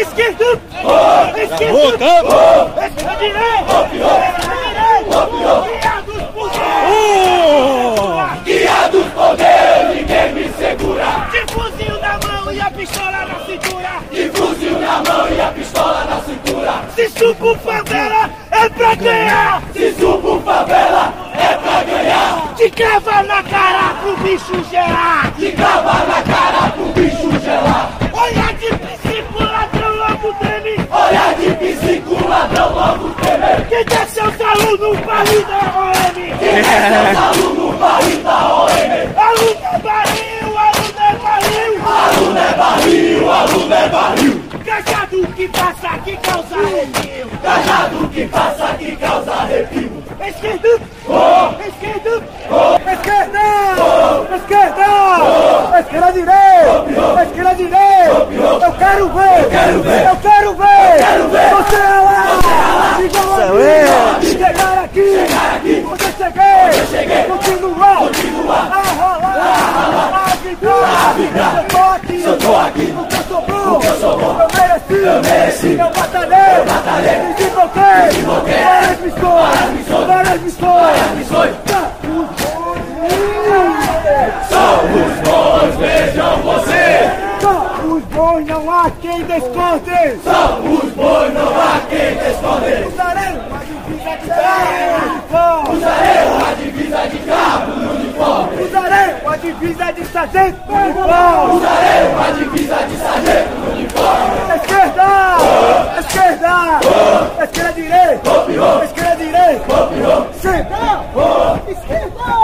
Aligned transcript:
Esquerda! 0.00 0.60
Esquerda! 1.36 2.10
Esquerda 2.86 3.16
direita! 3.16 3.88
Guiados 8.44 9.06
por 9.12 9.36
Deus! 9.36 9.94
Ninguém 9.94 10.32
me 10.32 10.48
segura. 10.52 11.28
De 11.30 11.52
fuzil 11.52 12.00
na 12.00 12.18
mão 12.18 12.52
e 12.52 12.60
a 12.60 12.70
pistola 12.70 13.26
na 13.26 13.40
cintura! 13.46 13.90
De 14.10 14.30
fuzil 14.30 14.78
na 14.78 15.02
mão 15.02 15.28
e 15.28 15.40
a 15.40 15.48
pistola 15.48 16.04
na 16.04 16.20
cintura. 16.22 16.84
Se 16.94 17.10
subo 17.10 17.54
favela 17.56 18.30
é 18.50 18.68
pra 18.70 18.94
ganhar! 18.94 19.62
Se 19.72 19.92
subo 19.92 20.40
favela, 20.40 21.12
é 21.34 21.54
pra 21.56 21.84
ganhar. 21.84 22.54
De 22.56 22.70
crava 22.70 23.22
na 23.22 23.42
cara 23.42 23.94
pro 24.02 24.16
bicho 24.16 24.58
crava 25.52 26.04
na 26.06 26.22
cara 26.22 26.70
pro 26.72 26.86
bicho 26.92 27.40
gelar. 27.40 27.90
Olha 28.12 28.52
de 28.54 28.66
princípio, 28.66 29.07
logo 30.18 30.34
treme! 30.34 30.76
Olha 30.90 31.34
de 31.34 31.54
psico, 31.54 32.28
ladrão 32.28 32.74
logo 32.74 33.08
temer. 33.20 33.66
Quem 33.68 33.84
quer 33.84 34.06
seus 34.08 34.40
alunos 34.40 34.98
barril 35.00 35.44
da 35.44 35.58
OM! 35.78 36.38
Quem 36.38 36.48
é 36.48 36.62
seus 36.62 37.18
alunos 37.18 37.78
barril 37.78 38.22
da 38.22 38.54
OM? 38.54 38.68
Aluno 39.16 39.60
é 39.62 39.78
barril, 39.78 40.58
aluno 40.58 40.98
é 40.98 41.14
barril! 41.22 41.78
Aluno 41.88 42.38
é 42.38 42.54
barril, 42.54 43.30
aluno 43.30 43.74
é 43.74 43.88
barril. 43.88 44.47
Cajado 44.78 45.26
que 45.34 45.48
passa, 45.48 45.98
que 46.04 46.16
causa 46.18 46.54
arrepio! 46.54 47.28
Cajado 47.42 48.08
que 48.10 48.28
passa 48.28 48.74
que 48.78 48.94
causa 48.94 49.32
arrepio. 49.32 49.90
Esquerda! 50.24 50.68
Esquerda! 51.66 52.10
Esquerda! 52.86 53.40
Esquerda! 54.36 55.80
Esquerda 55.80 56.12
direita! 56.12 57.22
Esquerda 57.24 57.54
direita! 57.56 58.28
Eu 58.64 58.72
quero 58.78 59.08
ver! 59.08 59.42
Eu 59.42 59.50
quero 59.50 59.82
ver. 59.82 60.06
Eu 60.06 60.16
quero 60.16 60.54
ver! 60.54 60.98
quero 60.98 61.28
ver. 61.28 61.50
Você 61.50 61.74
é 61.74 62.00
lá! 62.00 63.00
Igual 63.02 63.34
a 63.34 63.46
mim! 63.48 64.26
Chegar 64.30 64.78
aqui! 64.84 65.26
Chegar 65.26 65.56
aqui. 65.56 65.86
Onde 65.90 66.04
eu 66.04 66.12
cheguei! 66.12 66.86
cheguei. 66.86 67.24
Continuar! 67.24 67.96
Continuar. 67.98 68.70
A 68.70 68.82
rolar! 69.02 70.24
A 70.24 70.36
vibrar! 70.36 71.08
A 71.08 71.12
vibrar. 71.14 71.56
Eu 71.56 71.64
tô 71.64 71.78
aqui! 71.78 72.22
Eu 72.22 72.38
tô 72.38 72.56
aqui. 72.56 72.86
Porque 72.92 73.16
eu 73.16 73.22
sou 73.24 73.42
bom! 73.42 73.72
Porque 73.72 73.86
eu 73.88 74.00
sou 74.00 74.18
bom. 74.18 74.67
Eu 74.68 74.74
mereci! 74.74 74.92
Eu 74.92 75.22
mereci. 75.22 75.72
Eu 75.72 75.90
batalhei! 75.90 76.58
Eu 76.58 76.64
batalhei. 76.66 77.18
Me 77.18 77.34
desenvolvei! 77.34 78.08
desenvolvei. 78.10 78.58
Várias 78.58 79.00
missões! 79.00 79.24
Várias 79.24 79.70
missões. 79.70 80.06
Várias 80.06 80.40
missões! 80.42 81.10
Missões. 81.16 81.54
Tá, 81.66 81.90
os 82.04 82.28
Somos 84.48 85.12
bons, 85.24 85.72
vejam 85.76 86.42
você. 86.42 86.84
Somos 87.40 88.02
bons, 88.04 88.46
não 88.46 88.70
há 88.70 88.90
quem 89.00 89.24
desconte! 89.24 90.20
Somos 90.22 90.92
bons, 90.92 91.32
não 91.32 91.60
há 91.60 91.80
quem 91.88 92.16
te 92.16 92.30
esconder. 92.30 92.86
Usaremos 92.88 93.44
a 93.52 93.64
divisa 93.64 94.16
de 94.18 94.28
carro 94.28 95.72
Usaremos 95.72 96.42
a 96.42 96.52
divisa 96.88 97.06
de 97.06 97.18
cabo 97.18 97.72
no 97.76 97.90
uniforme. 97.92 98.62
Usaremos 98.62 99.32
a 99.32 99.36
divisa 99.36 99.92
de 99.92 100.04
sargento 100.06 100.72
uniforme! 100.72 101.54
Usaremos 101.54 102.26
a 102.26 102.30
divisa 102.32 102.76
de 102.76 102.96
sargento 102.96 103.54
no 103.58 103.70
uniforme. 103.72 104.54
Esquerda! 104.56 105.36
Esquerda! 105.98 106.80
Esquerda 107.42 107.72
direita! 107.72 108.84
Esquerda 108.84 109.16
direita! 109.16 110.28
Central! 110.40 111.04
Esquerda! 111.68 112.37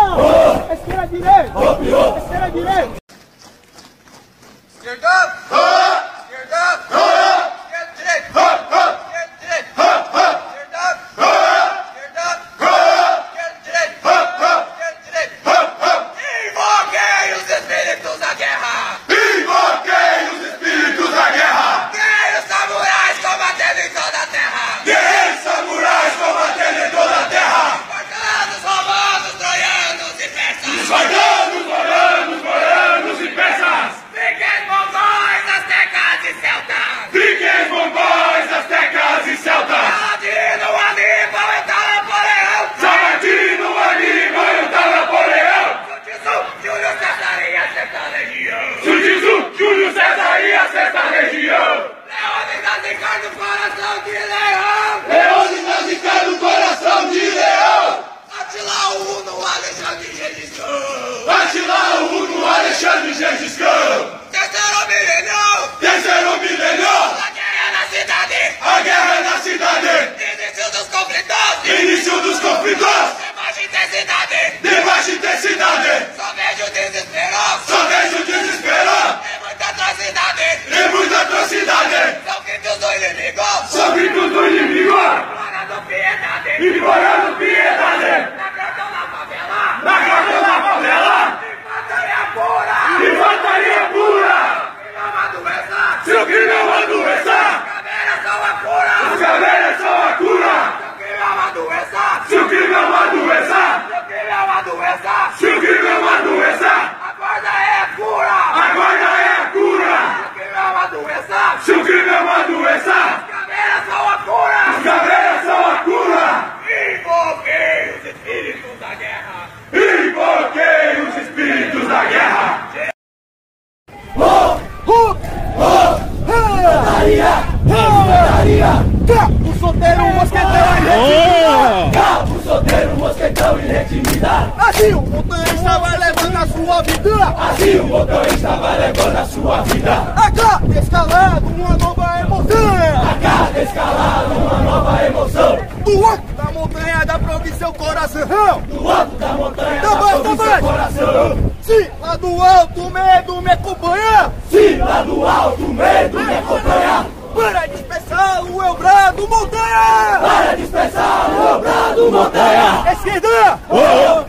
Alto 155.27 155.65
o 155.65 155.75
medo 155.75 156.21
me 156.21 156.35
acompanhar. 156.39 157.07
Para 157.35 157.67
dispersá-lo 157.67 158.63
eu 158.63 158.75
brado 158.75 159.29
montanha 159.29 160.21
Para 160.21 160.55
dispersar 160.55 161.31
o 161.31 161.43
meu 161.43 161.61
brado 161.61 162.13
montanha. 162.13 162.93
Esquerda! 162.93 163.59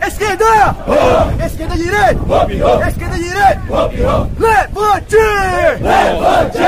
Esquerda! 0.06 0.76
Esquerda 1.46 1.76
direita! 1.76 2.14
Copiou, 2.26 2.82
Esquerda 2.82 3.16
direita! 3.16 3.60
copiou. 3.68 4.30
Levante! 4.38 5.16
Levante 5.80 6.58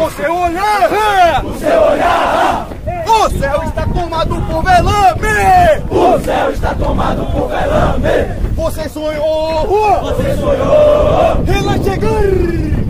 O 0.00 0.10
seu 0.10 0.34
olhar! 0.34 1.44
o 1.44 1.58
seu 1.58 1.82
olhar. 1.82 2.66
O 3.06 3.30
céu 3.38 3.62
está 3.64 3.86
tomado 3.86 4.42
por 4.42 4.62
velame! 4.64 5.84
O 5.90 6.20
céu 6.24 6.50
está 6.50 6.74
tomado 6.74 7.24
por 7.26 7.48
velame. 7.48 8.44
Você 8.56 8.88
sonhou! 8.88 10.00
Você 10.02 10.36
sonhou 10.36 11.44
Ela 11.46 11.84
chegar! 11.84 12.83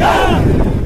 Chegar 0.00 0.42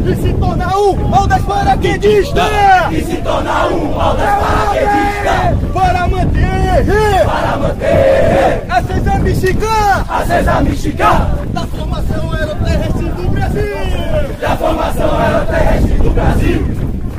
E 0.06 0.16
se 0.16 0.32
tornar 0.34 0.76
um 0.76 1.14
ao 1.14 1.26
das 1.26 1.42
paraquedistas! 1.42 2.44
E 2.90 3.04
se 3.04 3.16
torna 3.18 3.66
um 3.68 4.00
ao 4.00 4.14
das 4.16 4.42
paraquedistas! 4.42 5.70
Para 5.72 6.08
manter! 6.08 7.24
Para 7.24 7.56
manter! 7.56 8.66
A 8.68 8.82
César 8.82 9.18
Mexicana! 9.20 10.04
A 10.08 10.26
César 10.26 10.62
Mexicana! 10.62 11.38
Da 11.52 11.60
formação 11.62 12.32
aeroterrestre 12.32 13.08
do 13.08 13.30
Brasil! 13.30 13.76
Da 14.40 14.56
formação 14.56 15.18
aeroterrestre 15.18 15.94
do 15.94 16.10
Brasil! 16.10 16.66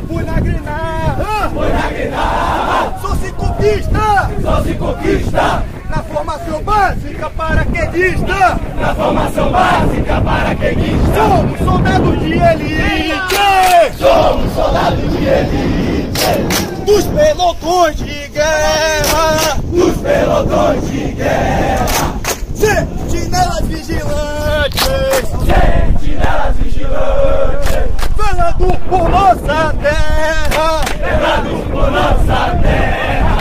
Fui 0.07 0.23
na 0.23 0.39
Grenada! 0.39 1.49
Foi 1.53 1.69
na 1.69 1.89
Grenada! 1.89 2.99
Só 3.01 3.15
se 3.15 3.31
conquista! 3.31 4.31
Só 4.43 4.61
se 4.61 4.73
conquista! 4.75 5.63
Na 5.89 6.03
formação 6.03 6.61
básica 6.61 7.29
paraquedista! 7.31 8.59
Na 8.79 8.95
formação 8.95 9.51
básica 9.51 10.21
paraquedista! 10.21 11.15
Somos 11.15 11.84
soldados 12.05 12.19
de 12.19 12.33
elite! 12.33 13.97
Somos 13.97 14.53
soldados 14.53 15.11
de 15.11 15.25
elite! 15.25 16.85
Dos 16.85 17.05
pelotões 17.05 17.97
de 17.97 18.27
guerra! 18.29 19.57
Dos 19.63 19.97
pelotões 19.97 20.91
de 20.91 21.11
guerra! 21.13 22.19
Sentinelas 22.53 23.61
vigilantes! 23.67 25.29
Sentinelas 25.45 26.55
vigilantes! 26.57 27.89
Velando 28.17 28.79
por 28.89 29.09
nossa 29.09 29.73
terra! 29.81 30.81
Velando 30.99 31.71
por 31.71 31.91
nossa 31.91 32.57
terra! 32.61 33.35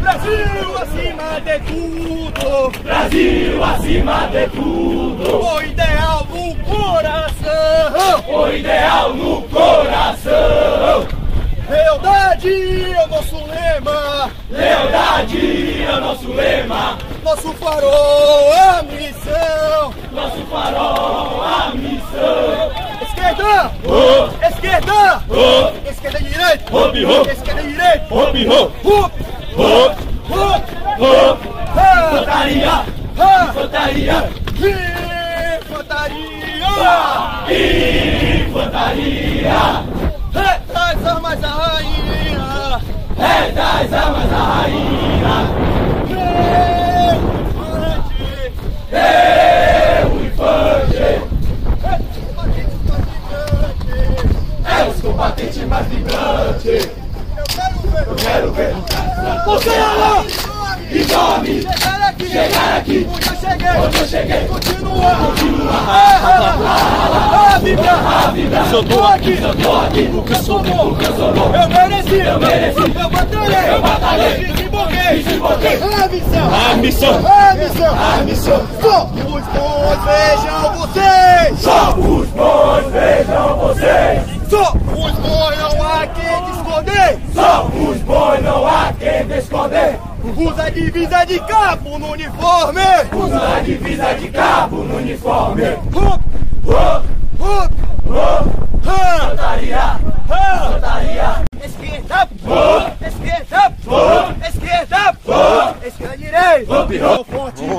Brasil 0.00 0.78
acima 0.82 1.40
de 1.40 1.58
tudo! 1.60 2.82
Brasil 2.82 3.64
acima 3.64 4.28
de 4.28 4.46
tudo! 4.48 5.77
O 8.38 8.48
ideal 8.52 9.14
no 9.14 9.42
coração! 9.48 11.08
Lealdade 11.68 12.92
é 12.92 13.04
o 13.04 13.08
nosso 13.08 13.36
lema! 13.46 14.30
Lealdade 14.48 15.82
é 15.82 15.92
o 15.96 16.00
nosso 16.00 16.32
lema! 16.32 16.98
Nosso 17.24 17.52
farol 17.54 18.52
a 18.52 18.82
missão! 18.84 19.92
Nosso 20.12 20.46
farol 20.46 21.42
a 21.42 21.72
missão! 21.74 22.70
Esquerda! 23.02 23.72
Oh, 23.84 24.46
Esquerda! 24.46 25.22
oh, 25.28 25.90
Esquerda 25.90 26.20
e 26.20 26.24
direita! 26.24 26.76
Hop, 26.76 26.94
hop. 26.94 27.28
Esquerda 27.32 27.60
e 27.62 27.66
direita! 27.66 28.06
hop, 28.14 28.36
hop, 28.46 28.72
hop, 28.84 29.12
Hup! 29.58 30.62
hop! 31.00 31.38
Ha! 31.76 32.10
Infantaria! 32.12 32.84
Infantaria! 33.48 35.07
Infantaria! 36.78 38.46
Infantaria! 38.46 39.84
Retas 40.32 41.06
armas 41.06 41.40
da 41.40 41.48
rainha! 41.48 42.80
É 43.18 43.50
das 43.52 43.92
armas 43.92 44.30
da 44.30 44.38
rainha! 44.38 45.48
Levante! 48.92 49.18
O 50.06 50.14
infante! 50.24 51.02
É 54.64 54.84
os 54.88 55.00
combatentes 55.00 55.64
mais 55.64 55.86
vibrantes! 55.88 56.88
Eu 58.06 58.14
quero 58.14 58.52
ver! 58.52 58.74
Quero 58.74 58.82
ver 59.22 59.44
Você 59.44 59.70
lá! 59.70 60.47
E 60.90 61.04
nome! 61.12 61.62
Chegar 61.62 62.08
aqui! 62.08 62.26
Chegar 62.28 62.78
aqui! 62.78 63.06
Onde 63.12 63.28
eu 63.28 63.36
cheguei! 63.36 63.68
Onde 63.80 63.98
eu 63.98 64.06
cheguei! 64.06 64.48
Continua! 64.48 65.12
Ah, 65.70 67.54
ah, 67.54 67.58
vibra! 67.58 67.92
A 67.92 68.30
vibra! 68.30 68.64
Eu 68.72 68.84
tô 68.84 69.04
aqui! 69.04 69.38
Eu 69.42 69.54
tô 69.54 69.76
aqui! 69.76 70.08
Porque 70.12 70.32
eu 70.32 70.36
sou 70.36 70.62
bom! 70.62 70.88
Porque 70.88 71.06
eu 71.06 71.16
sou 71.16 71.32
bom! 71.34 71.52
Eu 71.54 71.68
mereci! 71.68 72.26
Eu 72.26 72.40
mereci. 72.40 72.80
Eu 72.80 73.10
batalhei! 73.10 73.74
Eu 73.74 73.82
batalhei. 73.82 74.44
Desemboquei! 74.46 75.22
Desemboquei. 75.22 75.78
A 75.82 76.06
missão! 76.08 76.48
A 76.54 76.76
missão! 76.76 77.10
A 77.26 77.54
missão! 77.54 77.94
A 77.98 78.22
missão! 78.24 78.66
Somos 78.80 79.44
bons, 79.44 79.98
vejam 80.04 80.72
vocês! 80.78 81.58
Somos 81.60 82.28
bons, 82.28 82.92
vejam 82.92 83.56
vocês! 83.58 84.22
Somos 84.48 85.12
bons, 85.12 85.58
não 85.58 85.86
há 85.86 86.06
quem 86.06 86.44
te 86.44 86.50
esconder! 86.56 87.18
Somos 87.34 87.98
bons, 87.98 88.42
não 88.42 88.66
há 88.66 88.92
quem 88.98 89.38
esconder! 89.38 90.07
Usa 90.36 90.62
a 90.64 90.70
divisa 90.70 91.24
de 91.24 91.40
cabo 91.40 91.98
no 91.98 92.12
uniforme! 92.12 92.80
Usa 93.12 93.56
a 93.56 93.60
divisa 93.60 94.14
de 94.14 94.28
cabo 94.28 94.76
no 94.84 94.96
uniforme! 94.96 95.62
Hup, 95.92 96.22
hup, 96.68 97.04
ha, 98.10 99.24
Infantaria! 99.24 99.78
ha. 100.28 100.66
Infantaria! 100.66 101.44
Esquerda, 101.64 102.28
esquerda, 103.06 103.72
esquerda, 104.48 105.16
oh, 105.26 105.86
esquerda, 105.86 106.16
direita! 106.16 106.80
Hop. 106.80 106.90
Sou 106.98 107.24
forte, 107.24 107.62
meu 107.62 107.78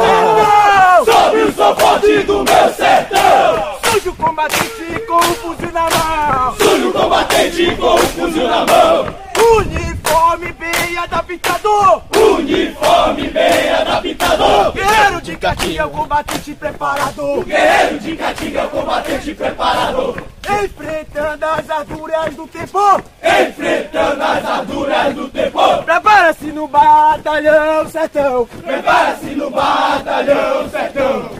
sertão! 0.00 1.04
Sobe 1.04 1.38
o 1.42 1.52
som 1.52 1.74
forte 1.76 2.18
do 2.24 2.44
meu 2.44 2.74
sertão! 2.74 3.74
Sujo 3.92 4.12
combatente 4.14 5.00
com 5.06 5.16
o 5.16 5.22
fuzil 5.22 5.72
na 5.72 5.82
mão! 5.90 6.54
Sujo 6.58 6.92
combatente 6.92 7.76
com 7.76 7.94
o 7.94 7.98
fuzil 7.98 8.48
na 8.48 8.66
mão! 8.66 9.24
Uniforme 9.56 10.52
bem 10.52 10.98
adaptado! 10.98 12.02
Uniforme 12.16 13.28
bem 13.28 13.68
adaptado! 13.70 14.72
Guerreiro 14.72 15.20
de 15.22 15.36
catinha, 16.22 16.54
o 16.54 16.54
combatente 16.54 16.54
preparado! 16.54 17.44
Guerreiro 17.44 17.98
de 17.98 18.16
Caatinga, 18.16 18.66
combatente 18.68 19.34
preparado! 19.34 20.16
Enfrentando 20.64 21.44
as 21.46 21.70
arduras 21.70 22.34
do 22.34 22.46
tempo! 22.46 23.02
Enfrentando 23.22 24.22
as 24.22 24.44
arduras 24.44 25.14
do 25.14 25.28
tempo! 25.28 25.82
Prepara-se 25.84 26.46
no 26.46 26.68
batalhão 26.68 27.88
sertão! 27.88 28.46
Prepara-se 28.64 29.26
no 29.26 29.50
batalhão 29.50 30.68
sertão! 30.70 31.30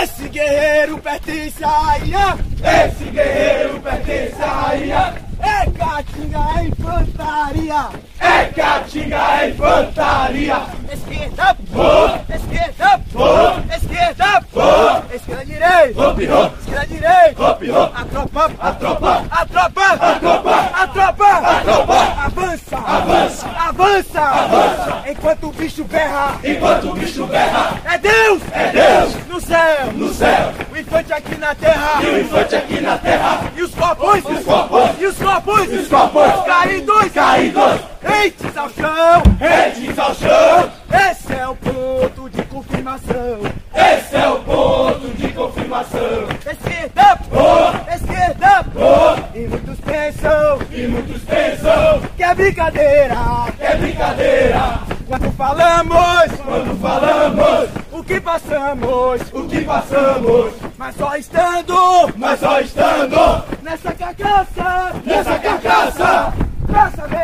Esse 0.00 0.28
guerreiro 0.28 0.96
pertence 0.98 1.62
à 1.64 1.68
rainha! 1.68 2.38
Esse 2.62 3.04
guerreiro 3.10 3.80
pertence 3.80 4.40
à 4.42 4.46
rainha! 4.46 5.14
É 5.40 5.68
Caatinga, 5.76 6.38
é 6.56 6.64
infantaria! 6.68 7.88
É 8.20 8.44
Caatinga, 8.54 9.16
é 9.40 9.48
infantaria! 9.50 10.62
Esquerda, 10.92 11.56
Oh, 11.74 12.32
esquerda, 12.32 13.00
oh, 13.14 13.74
esquerda, 13.74 14.44
oh, 14.54 15.14
esquerda, 15.14 15.44
direita! 15.44 16.00
hop, 16.00 16.18
hop, 16.20 16.54
Esquerda, 16.60 16.86
direita! 16.86 17.42
hop, 17.42 17.62
hop! 17.62 17.92
A 17.96 18.04
tropa, 18.04 18.50
A 18.60 18.72
tropa, 18.72 19.24
a 19.30 19.46
tropa, 19.46 19.80
a 19.82 20.14
tropa, 20.18 20.54
a 20.74 20.86
tropa, 20.86 21.26
a 21.26 21.60
tropa! 21.64 21.94
avança, 22.24 22.76
Avança. 22.76 23.48
avança, 23.48 24.20
Avança. 24.20 25.02
enquanto 25.10 25.48
o 25.48 25.52
bicho 25.52 25.84
berra. 25.84 26.34
Enquanto 26.44 26.90
o 26.90 26.94
bicho 26.94 27.26
berra, 27.26 27.80
É 27.84 27.98
Deus, 27.98 28.42
é 28.52 28.66
Deus 28.70 29.14
no 29.28 29.40
céu, 29.40 29.92
no 29.94 30.12
céu! 30.14 30.52
o 30.72 30.76
infante 30.76 31.12
aqui 31.12 31.34
na 31.36 31.54
terra. 31.54 32.02
E 32.02 32.06
o 32.06 32.20
infante 32.20 32.54
aqui 32.56 32.80
na 32.80 32.98
terra! 32.98 33.40
E 33.56 33.62
os 33.62 33.74
copos, 33.74 34.24
Os 34.24 34.44
copos. 34.44 34.90
e 35.00 35.06
os 35.06 35.16
copos, 35.18 35.72
E 35.72 35.76
os 35.76 35.88
copos. 35.88 36.44
caídos, 36.44 37.12
Caídos. 37.12 37.80
Eites 38.04 38.56
ao 38.56 38.68
chão. 38.70 39.22
Redes 39.38 39.98
ao 39.98 40.14
chão! 40.14 40.70
Esse 41.10 41.32
é 41.34 41.46
o 41.48 41.54
ponto 41.54 42.28
de 42.30 42.42
confirmação. 42.42 43.38
Esse 43.74 44.16
é 44.16 44.28
o 44.28 44.38
ponto 44.40 45.08
de 45.16 45.28
confirmação! 45.28 46.28
Esquerda, 46.50 47.18
Oh, 47.34 47.94
esquerda, 47.94 48.66
oh, 48.76 49.38
e 49.38 49.46
muitos 49.46 49.80
pensam 49.80 50.58
e 50.70 50.86
muitos 50.88 51.22
pensam 51.22 52.02
que 52.16 52.22
é 52.22 52.34
brincadeira. 52.34 53.16
que 53.56 53.64
é 53.64 53.76
brincadeira! 53.76 54.78
Quando 55.06 55.32
falamos 55.32 56.32
Quando 56.44 56.80
falamos 56.80 57.68
o 57.92 58.02
que 58.04 58.20
passamos, 58.20 59.20
o 59.32 59.46
que 59.48 59.60
passamos, 59.62 60.52
mas 60.76 60.94
só 60.96 61.16
estando 61.16 62.12
mas 62.16 62.40
só 62.40 62.60
estando 62.60 63.44
nessa 63.62 63.92
carcaça, 63.92 64.92
nessa 65.04 65.38
carcaça, 65.38 66.32
pra 66.66 66.90
saber, 66.90 67.18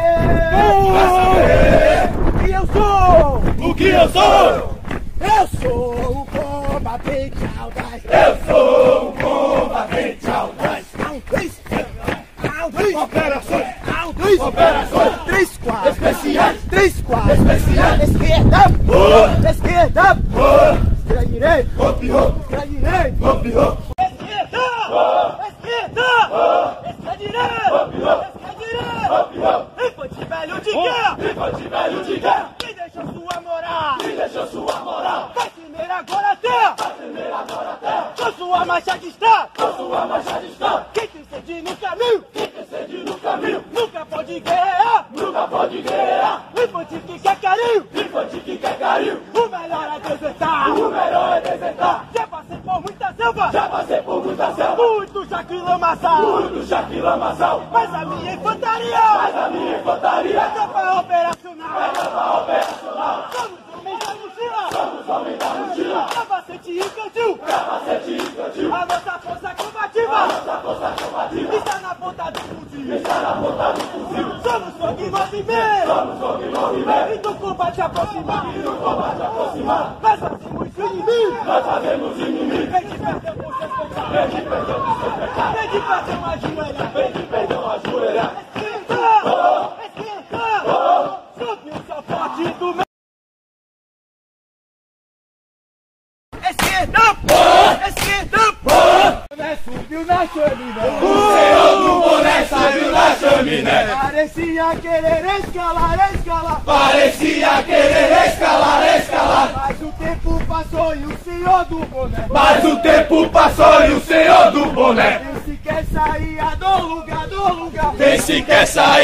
pra 0.92 1.08
saber 1.10 2.44
que 2.44 2.50
eu 2.52 2.66
sou. 2.72 3.68
o 3.70 3.74
que 3.74 3.88
eu 3.88 4.08
sou! 4.10 4.78
Eu 5.20 5.48
sou 5.60 5.94
o 5.94 6.26
combatente 6.26 7.38
audaz. 7.58 8.02
Eu 8.04 8.46
sou 8.46 9.08
um 9.08 9.12
combatente 9.12 10.30
audaz! 10.30 10.84
Audaz. 11.04 11.52
Audaz. 12.60 12.94
Operações 12.94 13.66
Audaz. 14.00 14.40
Operações. 14.40 15.12
Três 15.26 15.56
quadros. 15.58 15.92
especiais! 15.96 16.56
Três 16.70 17.00
quadros. 17.02 17.38
Especiais! 17.38 18.02
Esquerda. 18.10 18.58
Oh, 18.88 19.48
Esquerda. 19.48 20.18
oh, 20.34 20.98
Esquerda 20.98 21.26
direita. 21.26 21.68
hop, 21.82 22.02
hop, 22.04 22.52
Esquerda 22.52 23.24
direita. 23.48 23.77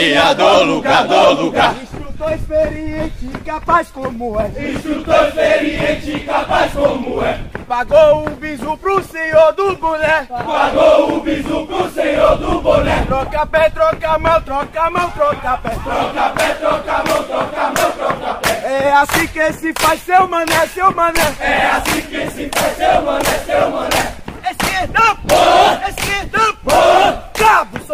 Do 0.04 0.64
Lucas, 0.64 1.08
do 1.08 1.42
lugar. 1.44 1.74
Instrutor 1.82 2.34
experiente, 2.34 3.26
capaz 3.42 3.90
como 3.90 4.38
é. 4.38 4.48
Instrutor 4.48 5.28
experiente, 5.28 6.20
capaz 6.26 6.72
como 6.72 7.22
é. 7.24 7.40
Pagou 7.66 8.26
o 8.26 8.30
bisu 8.32 8.76
pro 8.76 9.02
senhor 9.02 9.54
do 9.54 9.74
boné. 9.76 10.26
Pagou 10.28 11.16
o 11.16 11.20
bisu 11.22 11.66
pro 11.66 11.90
senhor 11.90 12.36
do 12.36 12.60
boné. 12.60 13.02
Troca 13.06 13.46
pé, 13.46 13.70
troca 13.70 14.18
mão, 14.18 14.42
troca 14.42 14.90
mão, 14.90 15.10
troca 15.10 15.56
pé. 15.56 15.70
Troca 15.70 16.28
pé, 16.36 16.48
troca 16.54 17.04
mão, 17.08 17.22
troca 17.22 17.62
mão, 17.62 17.92
troca 17.92 18.34
pé. 18.42 18.62
É 18.62 18.92
assim 18.92 19.26
que 19.28 19.52
se 19.54 19.72
faz, 19.80 20.02
seu 20.02 20.28
mané, 20.28 20.66
seu 20.66 20.94
mané. 20.94 21.34
É 21.40 21.66
assim 21.70 22.02
que 22.02 22.30
se 22.30 22.50
faz, 22.54 22.76
seu 22.76 23.02
mané, 23.02 23.38
seu 23.46 23.70
mané. 23.70 24.14
Esquerda, 24.50 25.16
pô! 25.26 25.88
Esquerda, 25.88 26.52
pô! 26.62 27.23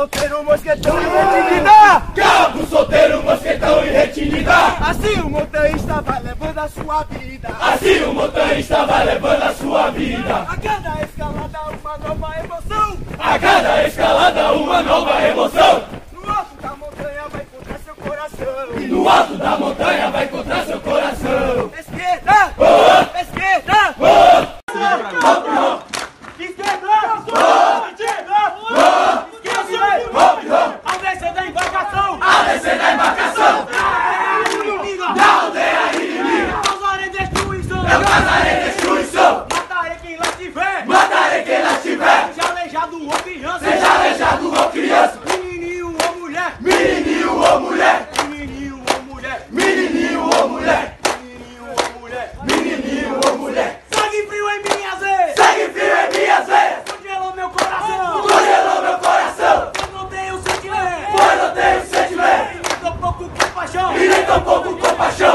solteiro, 0.01 0.43
mosquetão 0.45 0.99
e 0.99 1.05
retinida! 1.05 2.03
Cabo 2.17 2.67
solteiro, 2.67 3.23
mosquetão 3.23 3.85
e 3.85 3.91
retinida! 3.91 4.57
Assim 4.81 5.21
o 5.21 5.29
montanhista 5.29 6.01
vai 6.01 6.23
levando 6.23 6.59
a 6.59 6.69
sua 6.69 7.03
vida! 7.05 7.49
Assim 7.61 8.05
o 8.05 8.15
montanhista 8.15 8.87
vai 8.87 9.05
levando 9.05 9.43
a 9.43 9.55
sua 9.55 9.91
vida! 9.91 10.37
A 10.37 10.57
cada 10.57 11.03
escalada 11.03 11.59
uma 11.71 11.99
nova 11.99 12.39
emoção! 12.39 12.97
A 13.19 13.39
cada 13.39 13.87
escalada 13.87 14.53
uma 14.55 14.83
nova 14.83 15.23
emoção! 15.23 15.85
No 16.13 16.31
alto 16.31 16.57
da 16.63 16.77
montanha 16.77 17.23
vai 17.31 17.43
encontrar 17.43 17.79
seu 17.85 17.95
coração! 17.97 18.81
E 18.81 18.87
no 18.87 19.09
alto 19.09 19.37
da 19.37 19.59
montanha 19.59 20.11
vai 20.11 20.25
encontrar 20.25 20.65
seu 20.65 20.81
coração! 20.81 21.71
Esquerda! 21.79 22.55
Oh! 22.57 23.19
Esquerda! 23.21 23.95
Oh! 23.99 24.61
Esquerda! 24.73 25.19
Oh! 25.23 26.43
Esquerda! 26.43 26.87
Oh! 28.73 29.10
fortalecer 32.51 32.77
na 32.77 32.95
embarcação. 32.95 33.67
Da 35.15 35.43
aldeia 35.43 35.93
inimiga, 35.95 36.53
eu 36.53 36.63
causarei 36.63 37.11
destruição. 37.11 37.79
Eu 37.79 38.01
causarei 38.01 38.55
destruição. 38.55 38.70
tão 64.31 64.41
pouco 64.43 64.77
compaixão. 64.77 65.30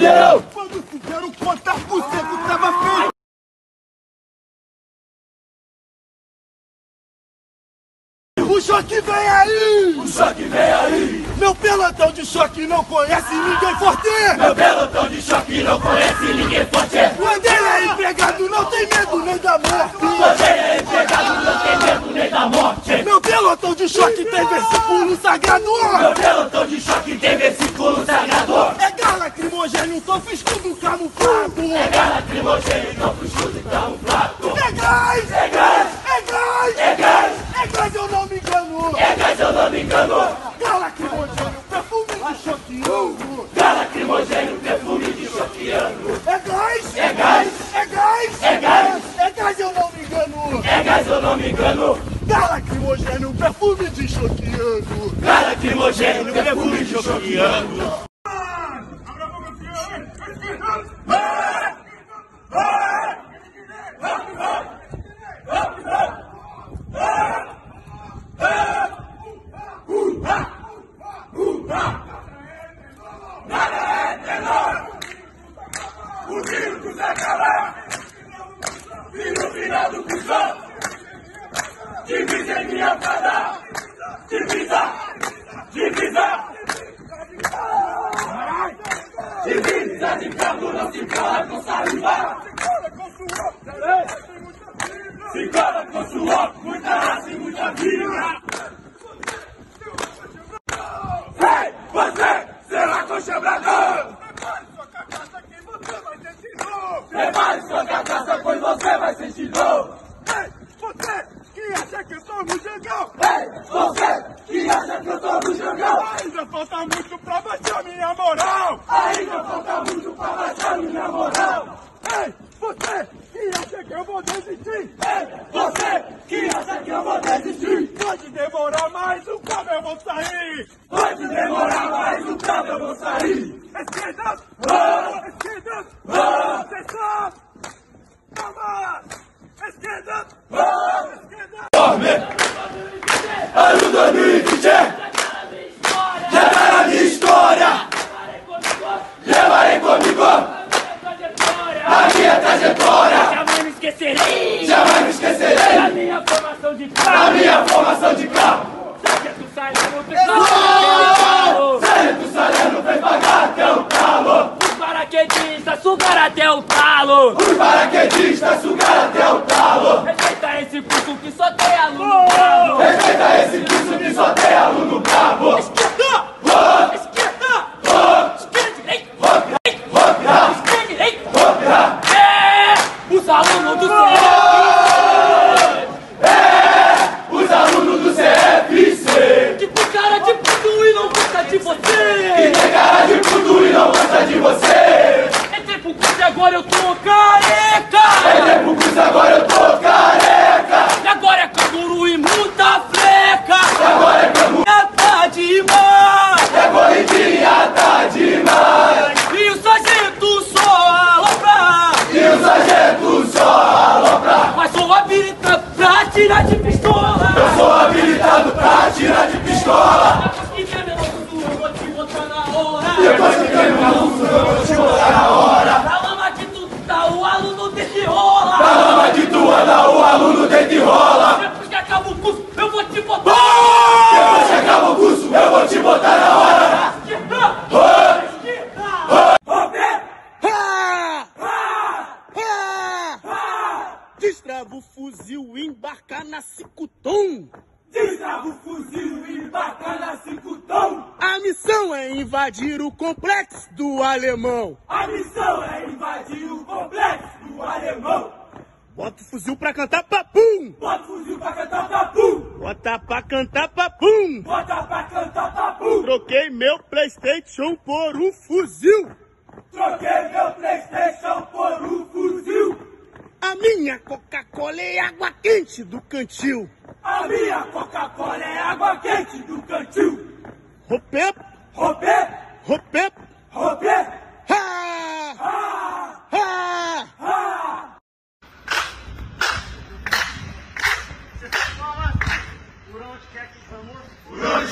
and! 0.00 0.41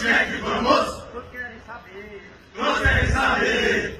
Por 0.00 0.06
onde 0.06 0.16
é 0.16 0.24
que 0.24 0.36
vamos? 0.38 1.02
todos 1.12 1.30
querem 1.30 1.60
saber 1.66 2.30
Nós 2.56 2.78
queremos 2.78 3.10
saber 3.10 3.99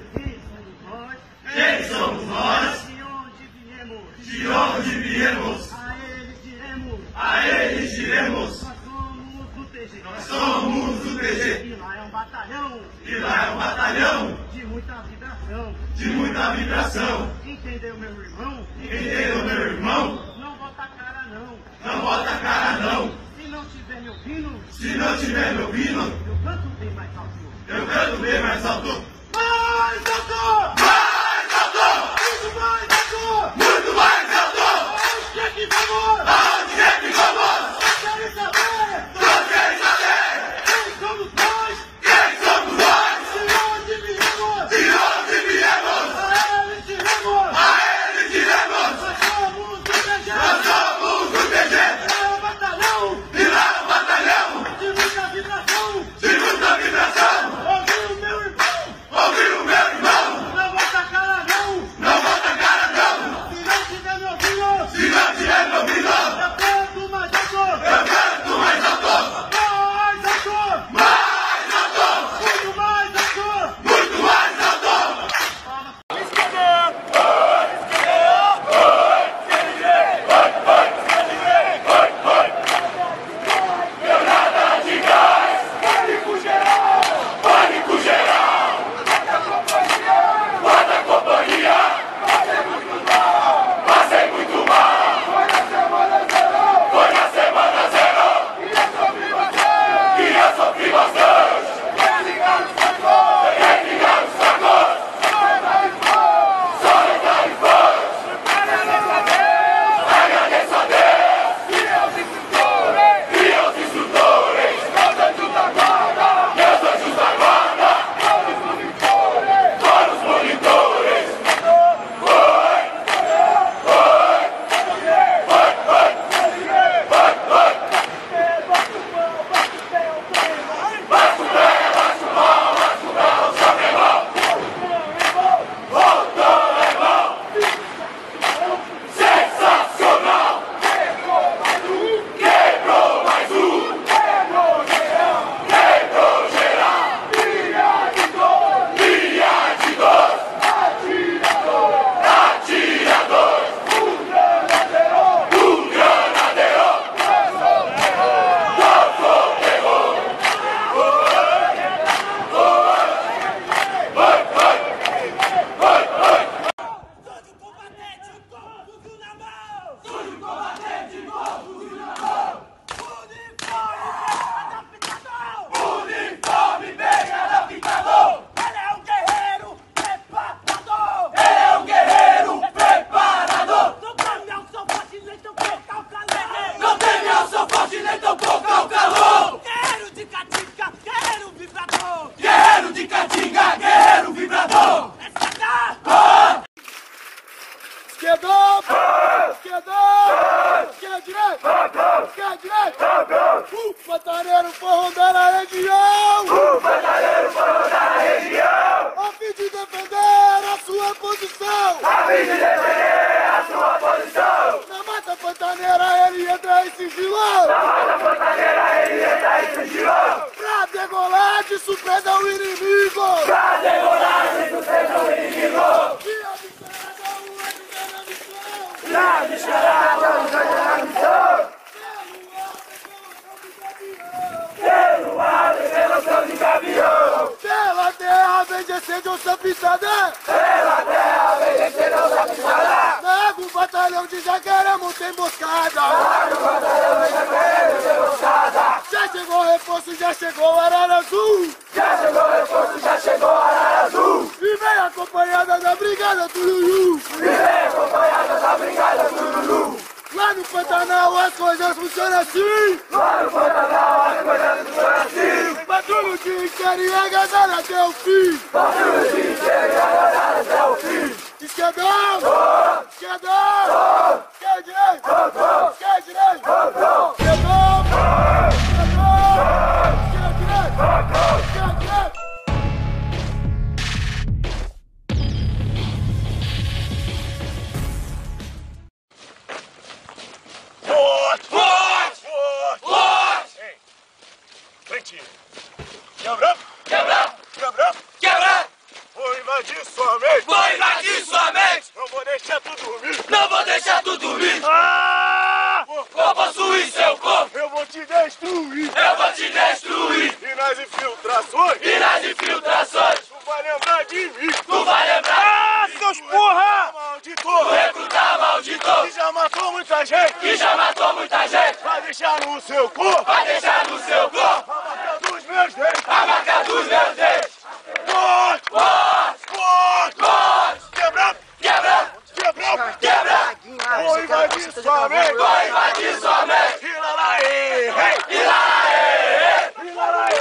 invadir 334.51 334.91
sua 334.91 335.29
mente! 335.29 335.53
Vou 335.53 335.87
invadir 335.87 336.39
sua 336.39 336.65
mente! 336.65 337.05
Ilalaê! 337.05 338.07
Ilalaê! 338.49 339.91
Ilalaê! 340.03 340.59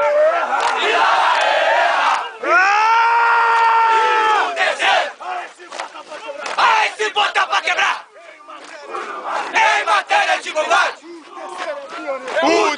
Aí 6.56 6.92
se 6.96 7.10
bota 7.10 7.46
pra 7.46 7.60
quebrar! 7.62 8.06
Em 9.54 9.84
matéria 9.84 10.40
de 10.40 10.52
combate! 10.52 11.04
O 12.42 12.69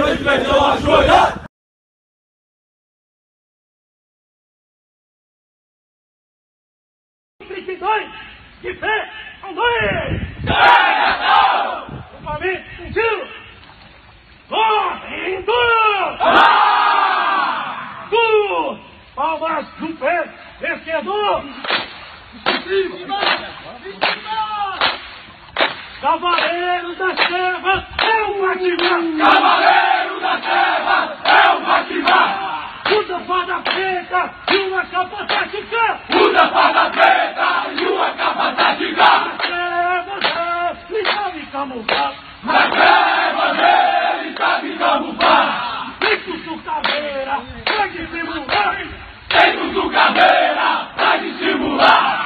Grande 0.00 0.24
Betão 0.24 0.64
ajoelhado! 0.64 1.40
Simplicidade 7.42 8.10
de 8.62 8.74
pé, 8.76 9.12
um, 9.44 9.54
dois! 9.54 10.20
Grande 10.42 10.56
Um 12.14 12.22
momento, 12.22 12.80
um 12.80 12.92
tiro! 12.94 13.28
Palmas 19.14 19.66
do 19.80 19.96
pé, 19.98 20.24
vencedor! 20.60 21.44
Em 22.46 22.96
cima! 22.96 23.18
Em 23.84 23.92
cima! 23.92 24.49
Cavaleiro 26.00 26.94
da 26.94 27.14
Serva 27.14 27.86
é 27.98 28.22
o 28.24 28.40
Matimá! 28.40 29.32
Cavaleiro 29.32 30.20
da 30.20 30.40
Serva 30.40 31.16
é 31.24 31.50
o 31.50 31.60
Matimá! 31.60 32.70
Usa 32.90 33.20
fada 33.20 33.58
preta 33.60 34.30
e 34.50 34.56
uma 34.68 34.84
capa 34.86 35.24
tática! 35.26 36.00
Usa 36.18 36.48
fada 36.48 36.90
preta 36.90 37.66
e 37.78 37.84
uma 37.84 38.10
capa 38.12 38.52
tática! 38.52 39.04
Serva, 39.46 40.20
dele 40.88 41.04
sabe 41.12 41.46
camuflar! 41.52 42.14
Na 42.44 42.60
serva, 42.62 43.56
ele 44.20 44.34
sabe 44.38 44.78
camuflar! 44.78 45.92
Vem 46.00 46.18
com 46.44 46.58
caveira, 46.60 47.42
vai 47.76 47.88
dissimular! 47.90 48.76
Vem 49.28 49.74
com 49.74 49.90
caveira, 49.90 50.88
pra 50.96 51.16
dissimular! 51.18 52.19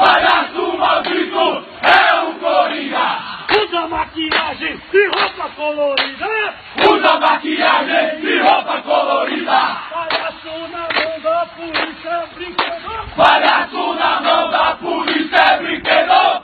palhaço 0.00 0.78
maldito, 0.78 1.66
é 1.82 2.14
o 2.22 2.34
Coringa. 2.34 3.40
Usa 3.62 3.86
maquiagem 3.88 4.80
e 4.92 5.06
roupa 5.08 5.48
colorida. 5.56 6.54
Usa 6.90 7.18
maquiagem 7.18 8.24
e 8.24 8.40
roupa 8.40 8.80
colorida. 8.80 9.60
Palhaço 9.90 10.68
na 10.72 10.88
mão 10.88 11.20
da 11.20 11.46
polícia 11.46 12.08
é 12.08 12.26
brinquedo. 12.34 13.14
Palhaço 13.16 13.94
na 13.94 14.20
mão 14.20 14.50
da 14.50 14.76
polícia 14.76 15.36
é 15.36 15.58
brinquedo. 15.58 16.40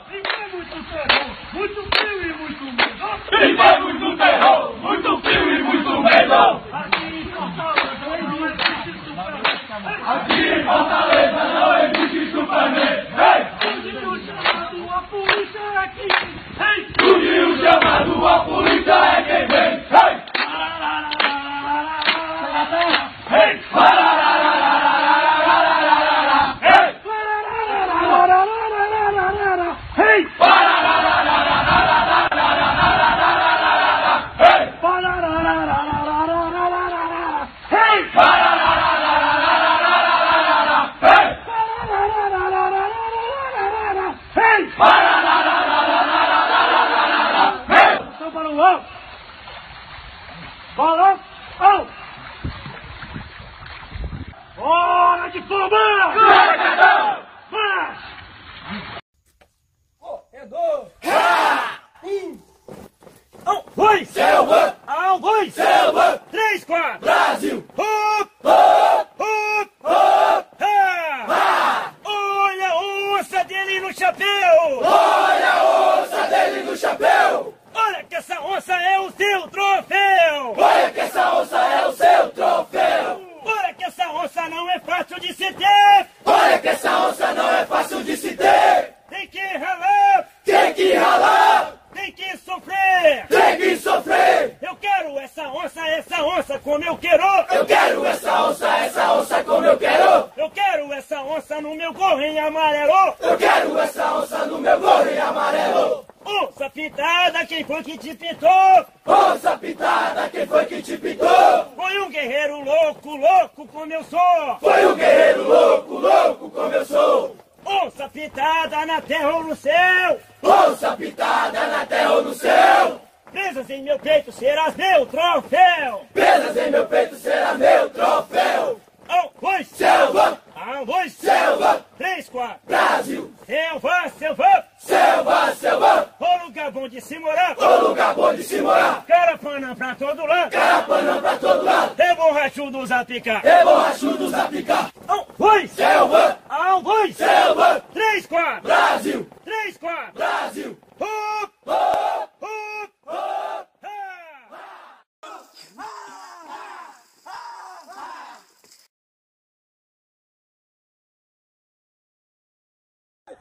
Muito 0.53 0.83
terror, 0.91 1.29
muito 1.53 1.97
frio 1.97 2.21
e 2.21 2.33
muito 2.33 2.63
medo. 2.63 3.07
Viver 3.31 3.79
muito 3.81 4.17
terror, 4.17 4.75
muito 4.81 5.17
frio 5.21 5.55
e 5.55 5.63
muito 5.63 6.01
medo. 6.01 6.61
Aqui 6.73 7.05
em 7.07 7.25
Fortaleza 7.31 8.05
não 8.21 8.47
existe 8.47 8.91
Superman. 9.05 9.41
Aqui 10.07 10.39
em 10.47 10.63
Fortaleza 10.63 11.43
não 11.53 11.77
existe 11.79 12.31
Superman 12.31 12.97
chamado, 13.57 14.85
a 18.27 18.39
polícia 18.45 18.93
é 18.93 19.23
quem 19.23 19.47
vem. 19.47 19.77
Hey! 19.89 20.27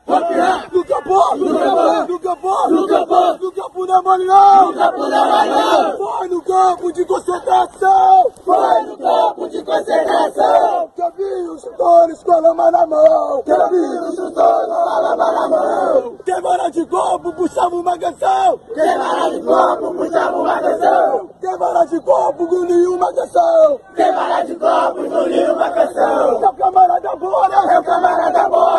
No 0.07 0.85
capô! 0.85 1.35
No 1.37 1.59
capô! 1.59 2.07
No 2.07 2.21
capô! 2.21 2.69
No 2.69 2.87
capô! 2.87 3.39
No 3.39 3.53
capô 3.53 3.87
não 3.87 3.99
é 3.99 4.03
mole 4.03 4.25
não! 4.25 4.67
No 4.67 4.79
capô 4.79 5.09
não 5.09 5.17
é 5.17 5.49
mole 5.49 5.51
não! 5.51 5.99
Vai 5.99 6.29
no 6.29 6.43
campo 6.43 6.93
de 6.93 7.05
concentração! 7.05 8.33
Vai 8.47 8.83
no 8.85 8.97
campo! 8.99 9.17
instrutores 11.57 12.23
com 12.23 12.33
a 12.33 12.41
lama 12.41 12.71
na 12.71 12.87
mão. 12.87 13.43
Quero 13.45 13.63
ouvir 13.63 14.01
os 14.01 14.09
instrutores 14.11 14.67
com 14.67 14.73
a 14.73 15.01
lama 15.01 15.33
na 15.33 15.49
mão. 15.49 16.19
Quem 16.25 16.41
vara 16.41 16.69
de 16.69 16.87
copo 16.87 17.33
puxava 17.33 17.77
uma 17.77 17.99
canção. 17.99 18.61
Quem 18.75 18.99
vara 18.99 19.31
de 19.31 19.43
copo 19.43 19.95
puxava 19.95 20.37
uma 20.37 20.61
canção. 20.61 21.31
Quem 21.41 21.59
vara 21.59 21.85
de 21.85 22.01
copo 22.01 22.43
engolia 22.45 22.91
uma 22.91 23.13
canção. 23.13 23.81
Quem 23.97 24.13
vara 24.13 24.43
de 24.43 24.55
copo 24.55 25.01
engolia 25.05 25.53
uma 25.53 25.71
canção. 25.71 26.41
Meu 26.41 26.53
camarada 26.53 27.17
Bora, 27.17 27.67
meu 27.67 27.83
camarada 27.83 28.49
Bora. 28.49 28.77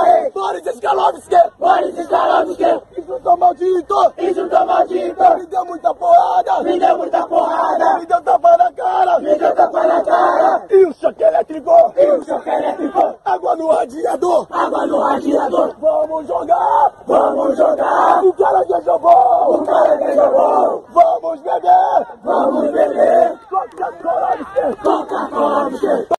Boris 1.18 1.26
Skalovski, 1.26 1.60
Boris 1.60 2.06
Skalovski. 2.06 2.98
Instrutor 2.98 3.38
maldito, 3.38 4.14
instrutor 4.18 4.66
maldito. 4.66 5.36
Me 5.38 5.46
deu 5.48 5.66
muita 5.66 5.94
porrada, 5.94 6.64
me 6.64 6.80
deu 6.80 6.98
muita 6.98 7.28
porrada. 7.28 8.00
Me 8.00 8.06
deu 8.06 8.22
tapa 8.22 8.58
na 8.58 8.72
cara, 8.72 9.20
me 9.20 9.36
deu 9.36 9.56
tapa 9.56 9.88
na 9.88 10.02
cara. 10.04 10.66
E 10.70 10.86
o 10.86 10.94
choque 10.94 11.24
elétrico, 11.24 11.94
e 11.98 12.12
o 12.12 12.24
choque 12.24 12.50
elétrico. 12.50 13.16
Água 13.26 13.56
no 13.56 13.68
radiador, 13.72 14.48
água 14.52 14.86
no 14.86 15.00
radiador. 15.00 15.76
Vamos 15.80 16.28
jogar, 16.28 16.94
vamos 17.08 17.58
jogar. 17.58 18.24
O 18.24 18.34
cara 18.34 18.66
que 18.66 18.82
jogou, 18.82 19.56
o 19.56 19.66
cara 19.66 19.98
que 19.98 20.14
jogou. 20.14 20.86
Vamos 20.90 21.42
beber, 21.42 22.08
vamos 22.24 22.72
beber. 22.72 23.40
Coca-Cola, 23.50 24.38
Coca-Cola, 24.84 26.17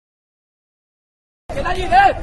Pela 1.68 1.74
direita! 1.74 2.18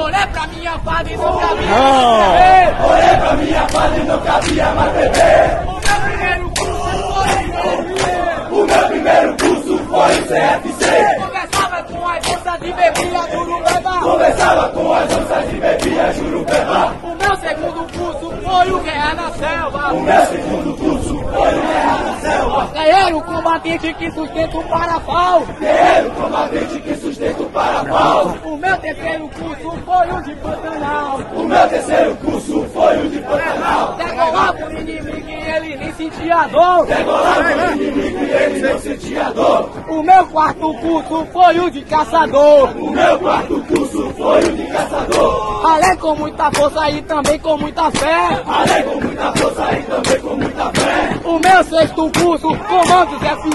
Olhei 0.00 0.26
pra 0.26 0.46
minha 0.46 0.78
fada 0.78 1.10
e 1.10 1.16
não 1.16 1.38
cabia 1.38 1.56
mais 1.56 1.58
beber! 1.58 2.76
Olhei 2.86 3.16
pra 3.16 3.32
minha 3.36 3.68
fada 3.68 3.96
e 3.96 4.04
não 4.04 4.20
cabia 4.20 4.66
mais 4.74 4.92
beber. 4.92 5.66
O 5.66 5.74
meu 5.76 5.98
primeiro 6.06 6.50
curso 6.54 6.98
foi 7.14 8.60
O 8.60 8.66
meu 8.66 8.86
primeiro 8.88 9.36
curso 9.38 9.78
foi 9.88 10.12
o 10.14 10.26
CFC. 10.26 10.84
Conversava 11.20 11.82
com 11.82 12.08
as 12.08 12.26
moças 12.26 12.60
de 12.60 12.72
bebida 12.72 13.20
do 13.26 13.40
Urubeba 13.40 14.00
Conversava 14.00 14.68
com 14.68 14.92
as 14.92 15.12
onças 15.16 15.48
de 15.50 15.56
bebia 15.60 16.12
Jurupeba. 16.12 16.92
O 17.02 17.14
meu 17.16 17.36
segundo 17.36 17.86
curso 17.92 18.34
foi 18.44 18.70
o 18.72 18.78
Guerra 18.80 19.14
na 19.14 19.30
Selva 19.32 19.92
O 19.92 20.00
meu 20.00 20.26
segundo 20.26 20.76
curso 20.76 21.24
foi 21.34 21.54
o 21.54 21.62
Guerra 21.66 21.95
na 21.95 21.95
Selva. 22.20 22.66
Guerreiro 22.72 23.20
combatente 23.22 23.94
que 23.94 24.10
sustenta 24.10 24.58
o 24.58 24.64
parafal 24.64 25.42
Guerreiro 25.58 26.10
combatente 26.12 26.80
que 26.80 26.94
sustenta 26.96 27.42
o 27.42 27.46
parapau. 27.46 28.36
O 28.44 28.56
meu 28.56 28.76
terceiro 28.78 29.28
curso 29.28 29.78
foi 29.84 30.10
o 30.10 30.22
de 30.22 30.34
Pantanal 30.36 31.20
O 31.34 31.44
meu 31.44 31.68
terceiro 31.68 32.16
curso 32.16 32.66
foi 32.72 33.06
o 33.06 33.10
de 33.10 33.18
Pantanal. 33.18 33.94
Degolava 33.94 34.66
o 34.66 34.72
inimigo 34.72 35.28
e 35.28 35.50
ele 35.50 35.76
nem 35.76 35.92
sentia 35.94 36.46
dor 36.48 36.86
Degolava 36.86 37.40
o 37.40 37.72
inimigo 37.72 38.18
e 38.24 38.30
ele 38.30 38.68
não 38.68 38.78
sentia 38.78 39.30
dor. 39.32 39.70
O 39.88 40.02
meu 40.02 40.26
quarto 40.26 40.74
curso 40.74 41.26
foi 41.32 41.58
o 41.60 41.70
de 41.70 41.82
caçador 41.82 42.76
O 42.76 42.90
meu 42.90 43.18
quarto 43.18 43.60
curso 43.62 44.10
foi 44.16 44.44
o 44.44 44.52
de 44.56 44.66
caçador. 44.66 45.66
Além 45.66 45.96
com 45.96 46.14
muita 46.16 46.50
força 46.52 46.90
e 46.90 47.02
também 47.02 47.38
com 47.38 47.56
muita 47.58 47.90
fé 47.90 48.42
Além 48.46 48.82
com 48.84 49.00
muita 49.00 49.32
força 49.32 49.72
e 49.72 49.82
também 49.82 50.20
com 50.20 50.36
muita 50.36 50.72
fé. 50.72 51.15
O 51.26 51.38
meu 51.38 51.64
sexto 51.64 52.10
curso, 52.12 52.48
comandos 52.48 53.18
FE 53.18 53.50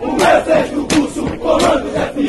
O 0.00 0.12
meu 0.12 0.44
sexto 0.44 0.86
curso, 0.94 1.22
comandos 1.38 1.92
FE. 1.92 2.28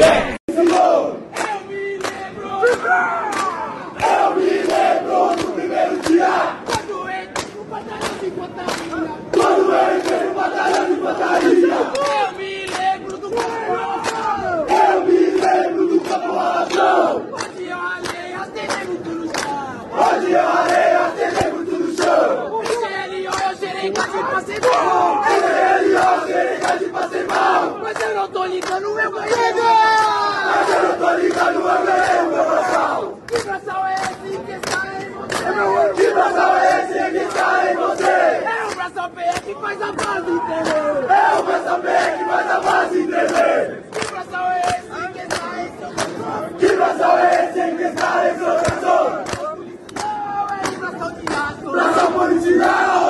Eu 4.03 4.35
me 4.35 4.49
lembro 4.49 5.35
do 5.37 5.51
primeiro 5.53 5.97
dia. 5.99 6.27
Quando 6.65 7.09
entrei 7.09 7.45
no 7.55 7.63
batalhão 7.65 8.13
de 8.21 8.29
Pontaria 8.31 9.07
Quando 9.31 9.71
eu 9.71 9.97
entrei 9.97 10.23
no 10.27 10.33
batalhão 10.33 10.85
de 10.85 10.91
infantaria. 10.91 11.77
Eu 12.11 12.31
me 12.37 12.51
lembro 12.67 13.17
do 13.17 13.29
coração 13.29 14.65
Eu 14.67 15.05
me 15.05 15.19
lembro 15.41 15.87
do 15.87 15.99
campo 16.01 16.31
ralação. 16.35 17.25
Onde 17.31 17.63
eu 17.65 17.77
ralei 17.77 18.33
até 18.35 18.61
nego 18.77 18.95
do 19.03 19.27
chão 19.39 19.87
Onde 19.93 20.31
eu 20.31 20.47
arei 20.47 20.93
até 20.93 21.51
muito 21.51 21.71
no 21.71 21.95
chão. 21.95 22.51
O 22.51 22.61
CLO 22.61 23.49
eu 23.49 23.55
serei 23.57 23.91
cati 23.91 24.17
pra 24.23 24.41
ser 24.41 24.59
bom 24.61 25.21
Ele 25.25 25.95
ó, 25.95 26.25
xereca 26.25 26.77
de 26.77 26.85
passei 26.85 27.23
mal. 27.25 27.77
Mas 27.81 27.99
eu 27.99 28.15
não 28.15 28.27
tô 28.29 28.45
ligando, 28.45 28.99
eu 28.99 29.11
ganhei 29.11 29.53
Mas 30.45 30.69
eu 30.69 30.83
não 30.83 30.97
tô 30.97 31.09
ligado, 31.17 31.55
eu 31.55 31.61
ganhei 31.61 32.19
o 32.19 32.31
meu 32.31 32.45
braçal. 32.45 33.17
Que 33.27 33.39
braçal 33.43 33.85
é 33.87 33.95
esse 33.95 34.37
que 34.37 34.51
está 34.51 34.81
em 35.01 35.09
você? 35.11 35.93
Que 35.95 36.11
braçal 36.13 36.55
é 36.57 36.81
esse 36.81 37.11
que 37.11 37.17
está 37.17 37.71
em 37.71 37.75
você? 37.75 38.03
É 38.03 38.67
o 38.71 38.75
braçal 38.75 39.09
PE 39.09 39.41
que 39.41 39.53
faz 39.55 39.81
a 39.81 39.91
base, 39.91 40.31
entendeu? 40.31 41.07
É 41.81 41.83
bem 41.83 42.17
que 42.19 42.25
faz 42.25 42.51
a 42.51 42.59
base 42.59 43.07
tremer. 43.07 43.81
Que 43.91 44.05
braçal 44.05 44.49
é 44.51 44.59
esse 44.69 44.85
que 45.13 45.21
está 45.23 45.49
em 45.57 45.65
seu? 45.79 45.89
Que 46.59 46.75
braçal 46.75 47.17
é 47.17 47.21
esse 47.43 47.75
que 47.75 47.83
está 47.83 48.09
em? 48.27 48.37
Não, 48.85 49.01
é 50.51 50.77
braçal 50.77 51.11
de 51.11 51.23
Braçal 51.71 52.11
policial 52.11 53.00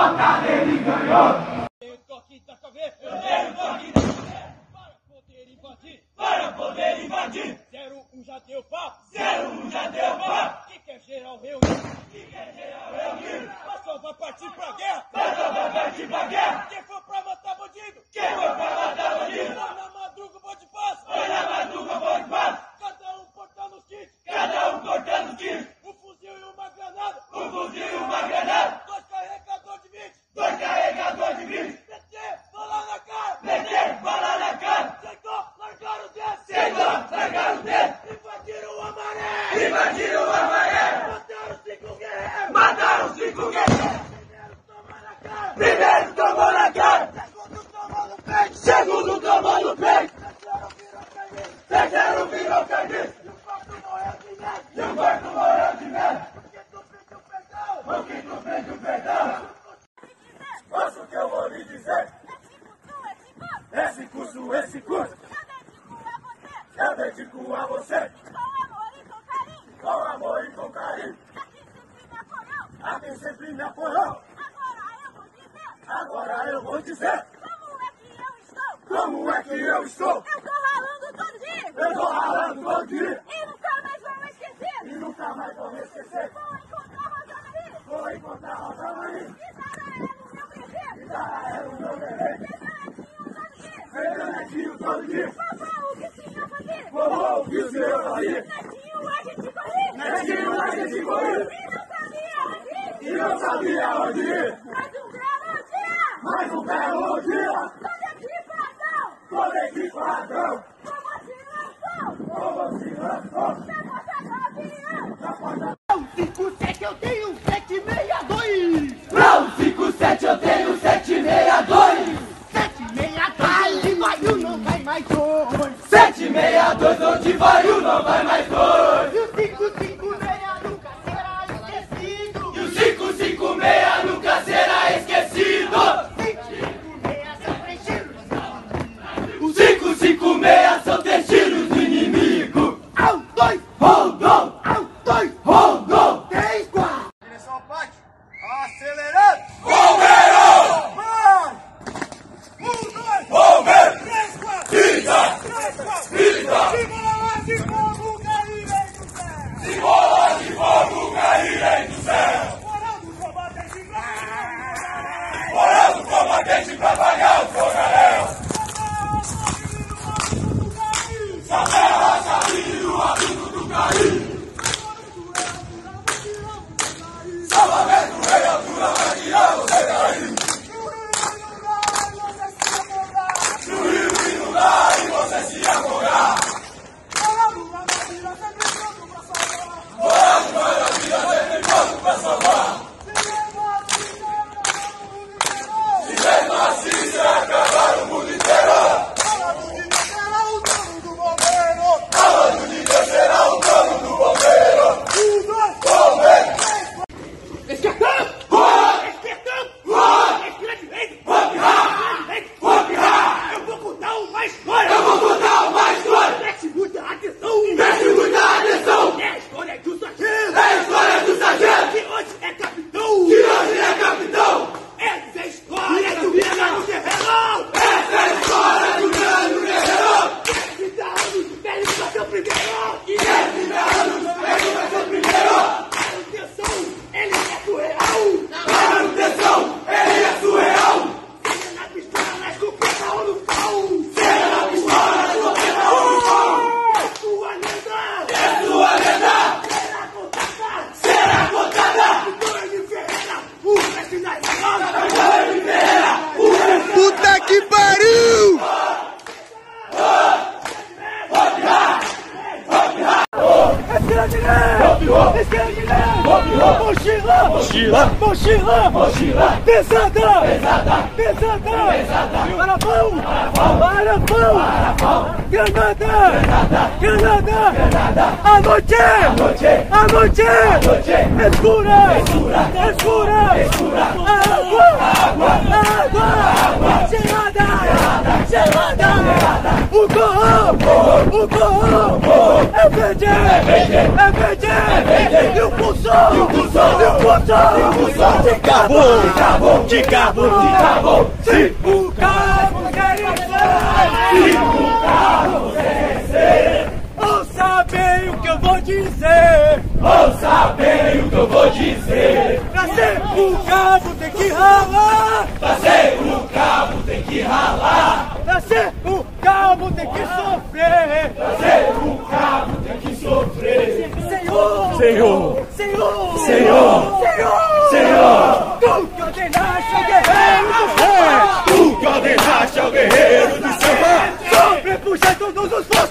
apenas 0.00 0.40
de 0.40 0.42
botar 0.42 0.42
ele 0.48 0.78
ganhou. 0.78 1.49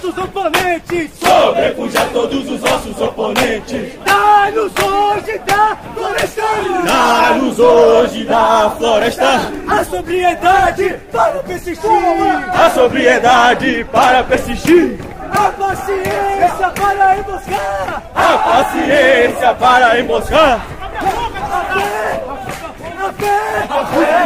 nossos 0.00 0.18
oponentes. 0.18 1.10
Sobrepuja 1.18 2.00
todos 2.12 2.50
os 2.50 2.60
nossos 2.60 3.00
oponentes. 3.00 3.92
Dá-nos 4.04 4.72
hoje 4.78 5.38
da 5.46 5.76
floresta. 5.94 6.42
Dá-nos 6.84 7.58
hoje 7.58 8.24
da 8.24 8.70
floresta. 8.78 9.40
A 9.68 9.84
sobriedade 9.84 10.96
para 11.12 11.42
persistir. 11.42 11.90
A 12.52 12.70
sobriedade 12.70 13.84
para 13.92 14.24
persistir. 14.24 14.98
A 15.32 15.50
paciência 15.52 16.70
para 16.74 17.18
emboscar. 17.18 18.02
A 18.14 18.38
paciência 18.38 19.54
para 19.54 20.00
emboscar. 20.00 20.60
A 20.82 21.04
fé. 21.74 22.24
A 22.98 23.12
fé. 23.12 23.66
A 23.68 23.86
fé. 23.86 24.19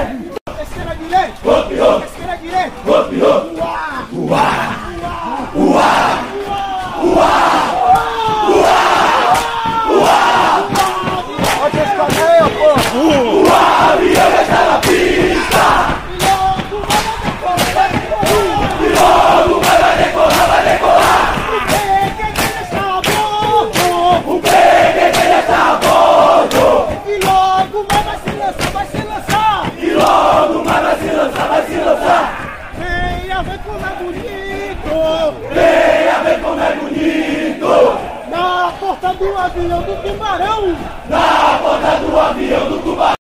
Porta 39.50 39.60
do 39.60 40.02
tubarão! 40.02 40.76
Na 41.08 41.58
porta 41.62 41.96
do 41.96 42.18
avião 42.18 42.68
do 42.68 42.78
tubarão! 42.78 43.14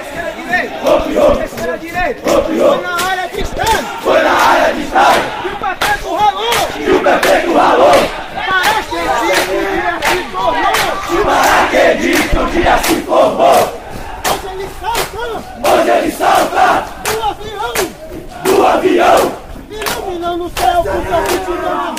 Esquerda 0.00 0.30
direita! 0.36 0.74
Copiou! 0.78 1.42
Esquerda 1.42 1.78
direita! 1.78 2.20
Copiou! 2.20 2.74
Foi 2.74 2.82
na 2.82 2.94
área 2.94 3.28
de 3.28 3.40
estado! 3.40 3.84
Foi 4.02 4.22
na 4.22 4.32
área 4.32 4.74
de 4.74 4.82
estado! 4.82 5.20
E 5.44 5.48
o 5.48 5.56
prefeito 5.56 6.14
ralou! 6.14 6.52
E 6.78 6.90
o 6.90 7.00
prefeito 7.00 7.54
ralou! 7.54 7.94
Parece 8.48 8.88
que 8.88 8.96
um 8.96 9.00
dia 9.26 9.98
se 10.00 10.16
tornou! 10.30 11.24
Paraquedista 11.24 12.40
um 12.40 12.46
dia 12.46 12.78
se 12.78 12.94
formou! 13.02 13.84
Hoje 14.26 14.48
ele 14.52 14.68
salta 14.80 15.68
Hoje 15.68 15.90
ele 15.90 16.10
salta 16.12 16.84
do 17.04 17.22
avião! 17.22 17.74
do 18.44 18.66
avião! 18.66 19.44
Iluminando 19.70 20.44
o 20.44 20.50
céu 20.50 20.84
com 20.84 21.02
seu 21.02 21.18
multidão! 21.20 21.94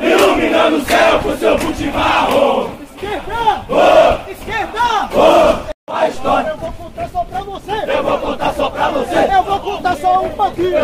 Iluminando 0.00 0.76
o 0.76 0.84
céu 0.84 1.20
com 1.20 1.36
seu 1.36 1.58
butimarro! 1.58 2.70
Esquerda! 2.82 4.20
Esquerda! 4.28 5.72
A 5.88 6.08
história 6.08 6.48
Eu 6.48 6.56
vou 6.56 6.72
contar 6.72 7.08
só 7.08 7.24
pra 7.24 7.40
você! 7.42 7.72
eu 7.86 8.02
vou 8.02 8.18
contar 8.18 8.54
só 8.54 8.70
pra 8.70 8.88
você! 8.88 9.28
Eu 9.32 9.42
vou 9.42 9.60
contar 9.60 9.96
só 9.96 10.22
um 10.22 10.28
pouquinho! 10.30 10.78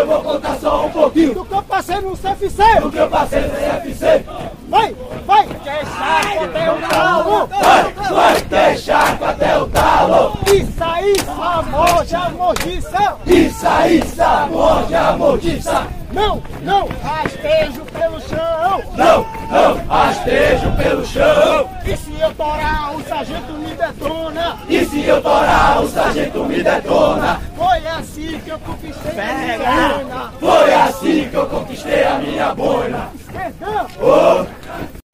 Só 0.60 0.86
um 0.86 0.90
pouquinho 0.90 1.34
Do 1.34 1.44
que 1.44 1.54
eu 1.54 1.62
passei 1.62 2.00
no 2.00 2.16
CFC! 2.16 2.80
do 2.80 2.90
que 2.90 2.98
eu 2.98 3.08
passei 3.08 3.40
no 3.40 3.50
CFC! 3.50 4.24
Vai! 4.68 4.96
Vai! 5.26 5.46
Deixa 5.46 6.44
até 6.44 6.72
o 6.72 6.88
calo! 6.88 7.46
Vai, 7.46 7.92
vai, 8.10 8.40
deixar 8.42 9.18
até 9.22 9.58
o 9.58 9.66
talo! 9.68 10.38
Isso 10.46 10.84
aí, 10.84 11.14
famosa 11.18 12.30
mordiça! 12.30 13.16
Isso 13.26 13.66
aí, 13.66 14.02
morde 14.50 14.94
a 14.94 15.12
mordiça! 15.12 15.86
Não, 16.12 16.42
não, 16.62 16.88
rastejo 17.02 17.84
pelo 17.92 18.20
chão! 18.20 18.82
Não, 18.96 19.26
não, 19.50 19.86
rastejo 19.86 20.70
pelo 20.76 21.06
chão! 21.06 21.68
E 21.84 21.96
se 22.18 22.24
eu 22.24 22.34
torar, 22.34 22.96
o 22.96 23.02
sargento 23.04 23.52
me 23.52 23.70
detona! 23.74 24.58
E 24.68 24.84
se 24.84 25.04
eu 25.06 25.22
torar, 25.22 25.80
o 25.80 25.88
sargento 25.88 26.44
me 26.46 26.62
detona? 26.64 27.40
Foi 27.56 27.86
assim 27.86 28.40
que 28.44 28.50
eu 28.50 28.58
conquistei 28.58 29.20
a 29.20 29.34
minha 29.34 29.58
boina! 29.58 30.32
Foi 30.40 30.74
assim 30.74 31.28
que 31.28 31.36
eu 31.36 31.46
conquistei 31.46 32.04
a 32.04 32.14
minha 32.14 32.54
boina! 32.56 33.08
Esquerdão! 33.14 33.86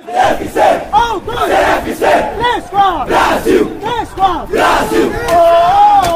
CFC! 0.02 0.60
Um, 0.94 1.18
dois, 1.20 1.40
CFC! 1.40 2.06
três, 2.38 2.64
quatro! 2.70 3.06
Brasil! 3.06 3.78
Três, 3.80 4.08
quatro! 4.10 4.46
Brasil! 4.46 5.12
Oh, 5.28 5.34
oh, 6.08 6.12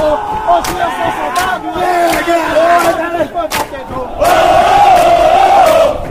oh, 0.00 0.14
oh. 0.48 0.54
Hoje 0.54 0.72
eu 0.80 0.90
sou 0.90 1.10
soldado! 1.20 1.68
Hoje 1.68 2.30
eu 2.30 3.28
sou 3.28 3.44
batedor! 3.48 4.64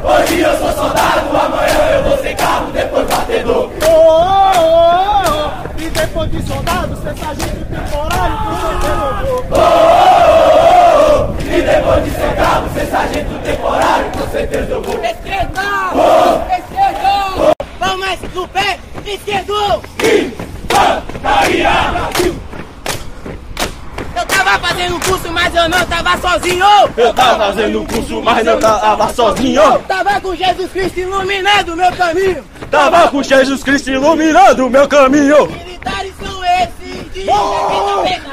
Hoje 0.06 0.40
eu 0.42 0.58
sou 0.58 0.72
soldado, 0.74 1.38
amanhã 1.38 1.92
eu 1.96 2.04
vou 2.04 2.18
ser 2.18 2.36
carro, 2.36 2.72
depois 2.72 3.08
batedor! 3.08 3.72
Oh, 3.86 3.90
oh, 3.90 4.60
oh, 4.60 5.52
oh. 5.78 5.82
E 5.82 5.90
depois 5.90 6.23
de 6.34 6.48
soldado, 6.48 6.96
ser 6.98 7.16
sargento 7.16 7.66
temporário, 7.66 8.38
com 8.38 8.56
certeza 8.62 9.28
eu 9.28 9.44
vou! 9.50 11.36
E 11.40 11.62
depois 11.62 12.04
de 12.04 12.10
ser 12.10 12.36
cabo, 12.36 12.70
ser 12.74 12.86
sargento 12.88 13.40
temporário, 13.44 14.12
com 14.12 14.28
certeza 14.32 14.72
eu 14.72 14.82
vou! 14.82 14.96
Esquerdão! 15.04 15.94
Vamos 17.80 18.00
mais 18.00 18.20
no 18.34 18.48
pé! 18.48 18.80
Esquerdão! 19.06 19.82
Infantaria 20.00 21.70
Brasil! 21.92 22.36
Eu 24.16 24.26
tava 24.26 24.60
fazendo 24.60 25.00
curso, 25.00 25.32
mas 25.32 25.56
eu 25.56 25.70
não 25.70 25.86
tava 25.86 26.18
sozinho! 26.18 26.66
Eu 26.98 27.14
tava 27.14 27.46
fazendo 27.46 27.86
curso, 27.86 28.22
mas 28.24 28.46
não 28.46 28.60
tava 28.60 29.14
sozinho. 29.14 29.80
Tava 29.88 30.20
com 30.22 30.36
Jesus 30.36 30.72
Cristo 30.72 31.00
iluminando 31.00 31.74
o 31.74 31.76
meu 31.76 31.92
caminho! 31.92 32.44
Tava 32.72 33.08
com 33.10 33.22
Jesus 33.22 33.64
Cristo 33.64 33.92
iluminando 33.92 34.66
o 34.66 34.70
meu 34.70 34.88
caminho. 34.88 35.46
Militares 35.48 36.13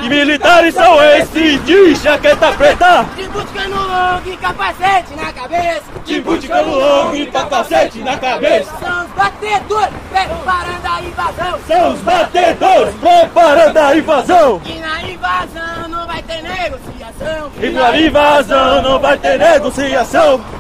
E 0.01 0.09
militares 0.09 0.75
são 0.75 1.03
esses 1.03 1.65
de 1.65 1.95
jaqueta 1.95 2.53
preta, 2.53 3.07
De 3.17 3.29
buscando 3.29 3.77
longo 3.77 4.31
e 4.31 4.37
capacete 4.37 5.15
na 5.15 5.33
cabeça! 5.33 5.83
de 6.05 6.21
buticano 6.21 6.75
longo 6.75 7.15
e 7.15 7.27
capacete 7.27 7.99
na 8.01 8.17
cabeça. 8.17 8.73
São 8.81 9.05
os 9.05 9.11
batedores 9.11 9.95
preparando 10.11 10.87
a 10.87 11.03
invasão! 11.03 11.61
São 11.69 11.93
os 11.93 12.01
batedores 12.01 12.95
preparando 12.97 13.77
a 13.77 13.97
invasão. 13.97 14.61
E 14.65 14.81
na 14.81 15.03
invasão 15.03 15.89
não 15.89 16.07
vai 16.07 16.23
ter 16.23 16.43
negociação! 16.43 17.53
E 17.61 17.71
na 17.71 18.01
invasão 18.01 18.83
não 18.83 18.99
vai 18.99 19.19
ter 19.19 19.39
negociação. 19.39 20.60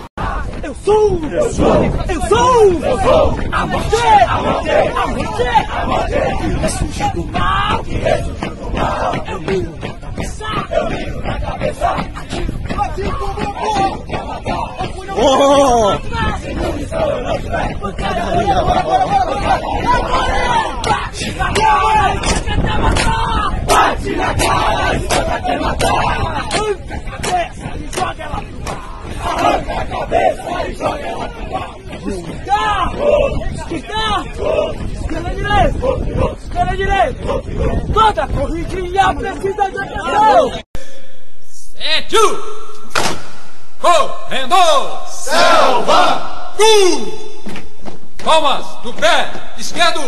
Sou! 0.84 1.20
Eu 1.30 1.52
sou! 1.52 1.84
Eu 2.08 2.20
sou! 2.28 2.84
Eu 2.84 3.00
sou! 3.00 3.34
A 3.52 3.66
morte! 3.66 3.96
A 4.28 4.42
morte! 4.42 4.70
A 4.70 5.06
morte! 5.06 5.42
A 5.70 5.86
morte! 5.86 6.14
Ressurgir 6.60 7.12
do 7.12 7.24
mal! 7.26 7.82
Ressurgir 7.82 8.54
do 8.54 8.70
mal! 8.70 9.14
Eu 9.26 9.40
miro 9.40 9.72
na 9.76 9.88
cabeça! 10.00 10.46
Eu 10.70 10.90
miro 10.90 11.22
na 11.22 11.40
cabeça! 11.40 11.96
Bati 12.76 13.02
com 13.02 13.24
o 13.24 13.34
bumbum! 13.34 13.90
Oh! 15.12 15.98
Bate 23.66 24.10
na 24.16 24.34
cara! 24.34 24.96
Escuta 24.96 25.34
até 25.34 25.58
matar! 25.58 25.90
Arranca 26.80 26.92
a 26.94 27.10
cabeça 27.10 27.66
e 27.76 27.92
joga 27.92 28.22
ela 28.22 28.40
pro 28.40 28.60
mar! 28.64 28.84
Arranca 29.22 29.72
a 29.72 29.84
cabeça 29.86 30.50
e 30.66 30.70
joga 30.74 31.06
ela 31.06 31.28
pro 31.28 31.44
mar! 31.52 31.70
Escuta! 31.90 32.62
Escuta! 33.52 34.02
Esquerda 34.94 35.30
direita! 35.34 35.86
Esquerda 36.42 36.74
Toda 38.12 38.26
corridinha 38.26 39.14
precisa 39.14 39.70
de 39.70 39.78
atenção! 39.78 40.62
Sete! 41.48 42.16
Correndo! 43.80 44.56
Selva! 45.06 46.56
Um! 46.58 47.42
Palmas 48.24 48.66
do 48.82 48.92
pé 48.94 49.30
esquerdo! 49.56 50.00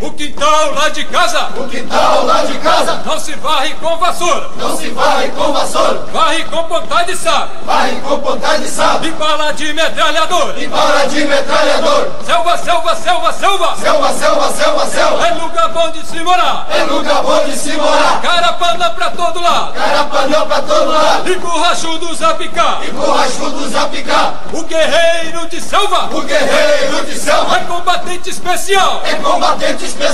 O 0.00 0.11
quintal 0.26 0.72
lá 0.74 0.88
de 0.88 1.04
casa 1.06 1.48
O 1.56 1.68
quintal 1.68 2.24
lá 2.26 2.44
de 2.44 2.56
casa 2.58 3.02
não 3.04 3.18
se 3.18 3.32
varre 3.36 3.74
com 3.80 3.96
vassoura, 3.96 4.50
não 4.56 4.76
se 4.76 4.88
varre 4.90 5.28
com 5.30 5.52
vassoura, 5.52 6.06
varre 6.12 6.44
com 6.44 6.62
ponta 6.64 7.02
de 7.02 7.16
sabre 7.16 7.50
varre 7.64 8.00
com 8.02 8.18
ponta 8.20 8.58
de 8.58 8.68
sabre, 8.68 9.08
e 9.08 9.12
bala 9.12 9.52
de 9.52 9.72
metralhador. 9.72 10.54
e 10.56 10.66
bala 10.68 11.06
de 11.06 11.24
metralhador. 11.24 12.08
Selva, 12.24 12.56
selva, 12.58 12.94
selva, 12.96 13.32
selva! 13.32 13.76
Selva, 13.76 14.12
selva, 14.12 14.52
selva, 14.52 14.86
selva, 14.86 15.26
É 15.26 15.34
lugar 15.34 15.68
bom 15.70 15.90
de 15.90 16.06
se 16.06 16.20
morar! 16.22 16.66
é 16.70 16.84
lugar 16.84 17.22
bom 17.22 17.44
de 17.44 17.56
se 17.58 17.72
morar. 17.72 18.20
Carapana 18.22 18.90
pra 18.90 19.10
todo 19.10 19.40
lado! 19.40 19.72
Carapanã 19.72 20.46
pra 20.46 20.62
todo 20.62 20.90
lado, 20.90 21.28
E 21.30 21.36
borrachudos 21.36 22.22
a 22.22 22.34
picar! 22.34 22.80
e 22.86 22.90
borrachudos 22.92 23.74
a 23.74 23.86
picar. 23.88 24.34
O 24.52 24.62
guerreiro 24.64 25.48
de 25.48 25.60
selva 25.60 26.08
O 26.12 26.22
guerreiro 26.22 27.04
de 27.06 27.18
selva 27.18 27.56
é 27.56 27.60
combatente 27.64 28.30
especial! 28.30 29.02
é 29.04 29.14
combatente 29.16 29.84
especial. 29.84 30.11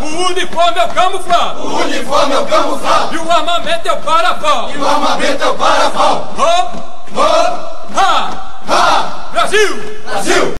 O 0.00 0.26
uniforme 0.30 0.78
é 0.78 0.84
o 0.84 0.88
camuflado! 0.90 1.60
O 1.62 1.76
uniforme 1.80 2.34
é 2.34 2.38
o 2.38 2.46
camuflado, 2.46 3.14
E 3.14 3.18
o 3.18 3.30
armamento 3.32 3.88
é 3.88 3.92
o 3.92 3.96
parafal! 3.96 4.70
e 4.70 4.78
o 4.78 4.88
armamento 4.88 5.42
é 5.42 5.46
o 5.48 5.54
parafal. 5.54 6.34
Hop, 6.38 6.74
Hop, 7.16 7.96
ha! 7.96 8.30
ha, 8.68 9.28
Brasil! 9.32 10.02
Brasil! 10.04 10.54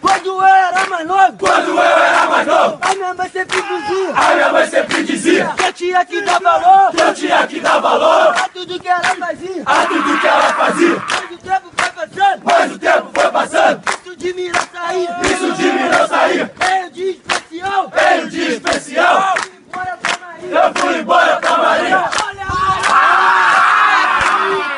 Quando 0.00 0.26
eu 0.26 0.42
era 0.42 0.86
mais 0.88 1.06
novo, 1.06 1.32
Quando 1.38 1.68
eu 1.68 1.78
era 1.82 2.26
mais 2.26 2.46
novo, 2.46 2.78
a 2.80 2.94
minha 2.94 3.14
mãe 3.14 3.28
sempre 3.30 3.62
dizia 3.62 4.14
a 4.14 4.34
minha 4.34 4.52
mãe 4.52 4.66
sempre 4.68 5.04
dizia 5.04 5.46
que 5.56 5.62
eu 5.64 5.72
tinha 5.72 6.04
que 6.04 6.20
dar 6.22 6.40
valor 6.40 6.90
que 6.90 7.00
eu 7.02 7.14
tinha 7.14 7.46
que 7.46 7.60
dar 7.60 7.78
valor 7.80 8.34
a 8.36 8.48
tudo 8.52 8.80
que 8.80 8.88
ela 8.88 9.02
fazia. 9.02 9.62
a 9.66 9.86
tudo 9.86 10.18
que 10.20 10.26
ela 10.26 10.42
fazia. 10.54 11.02
Mas 11.10 11.30
o 11.30 11.38
tempo 11.38 11.70
foi 11.76 11.90
passando, 11.90 12.42
Mas 12.44 12.72
o 12.74 12.78
tempo 12.78 13.10
foi 13.14 13.30
passando, 13.30 13.82
isso 14.04 14.16
de 14.16 14.32
mim 14.34 14.48
não 14.50 14.60
saía. 14.80 15.16
isso 15.24 15.52
de 15.52 15.62
mim 15.72 15.88
não 15.88 16.08
saía. 16.08 16.52
Especial, 17.00 17.92
Veio 17.94 18.28
de 18.30 18.40
especial, 18.52 19.34
bora 19.72 19.98
pra 20.00 20.26
Maria. 20.26 20.58
eu 20.58 20.74
fui 20.80 20.98
embora 20.98 21.36
pra 21.36 21.56
Maria. 21.58 21.98
Olha, 22.24 22.46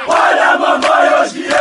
Olha, 0.08 0.58
mamãe, 0.58 1.01
hoje 1.01 1.01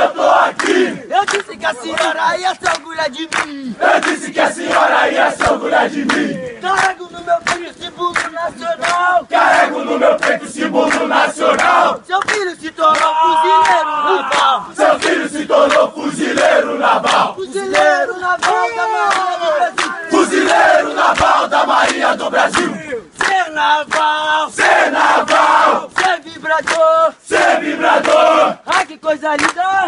eu 0.01 0.09
tô 0.09 0.21
aqui. 0.21 1.03
eu 1.09 1.25
disse 1.25 1.57
que 1.57 1.65
a 1.65 1.73
senhora 1.73 2.37
ia 2.37 2.55
se 2.55 2.69
orgulhar 2.69 3.09
de 3.09 3.21
mim. 3.21 3.75
Eu 3.79 4.01
disse 4.01 4.31
que 4.31 4.39
a 4.39 4.51
senhora 4.51 5.09
ia 5.09 5.31
se 5.31 5.43
orgulhar 5.43 5.89
de 5.89 6.05
mim. 6.05 6.59
Carrego 6.61 7.09
no 7.11 7.23
meu 7.23 7.37
peito 7.41 7.73
símbolo 7.73 8.13
nacional. 8.31 9.27
Carrego 9.29 9.83
no 9.83 9.99
meu 9.99 10.15
peito 10.15 10.45
o 10.45 10.47
símbolo 10.47 11.07
nacional. 11.07 12.01
Seu 12.05 12.19
filho 12.27 12.55
se 12.55 12.71
tornou 12.71 13.15
fuzileiro 13.15 13.89
naval. 14.05 14.65
Seu 14.75 14.99
filho 14.99 15.29
se 15.29 15.45
tornou 15.45 15.91
fuzileiro 15.91 16.79
naval. 16.79 17.35
Fuzileiro 17.35 18.19
naval 18.19 18.69
da 18.75 18.87
Marinha 18.87 19.35
do 19.37 19.49
Brasil. 19.55 20.09
Fuzileiro 20.09 20.93
naval 20.93 21.47
da 21.47 21.65
Marinha 21.65 22.17
do 22.17 22.29
Brasil. 22.29 23.11
Ser 23.25 23.51
naval, 23.51 24.49
Ser 24.49 24.91
naval, 24.91 25.89
ser 25.95 26.21
vibra 26.21 26.57
vibrador, 26.57 27.13
Ser 27.23 27.59
vibrador, 27.61 28.57
ai 28.65 28.85
que 28.85 28.97
coisa 28.97 29.35
linda, 29.35 29.80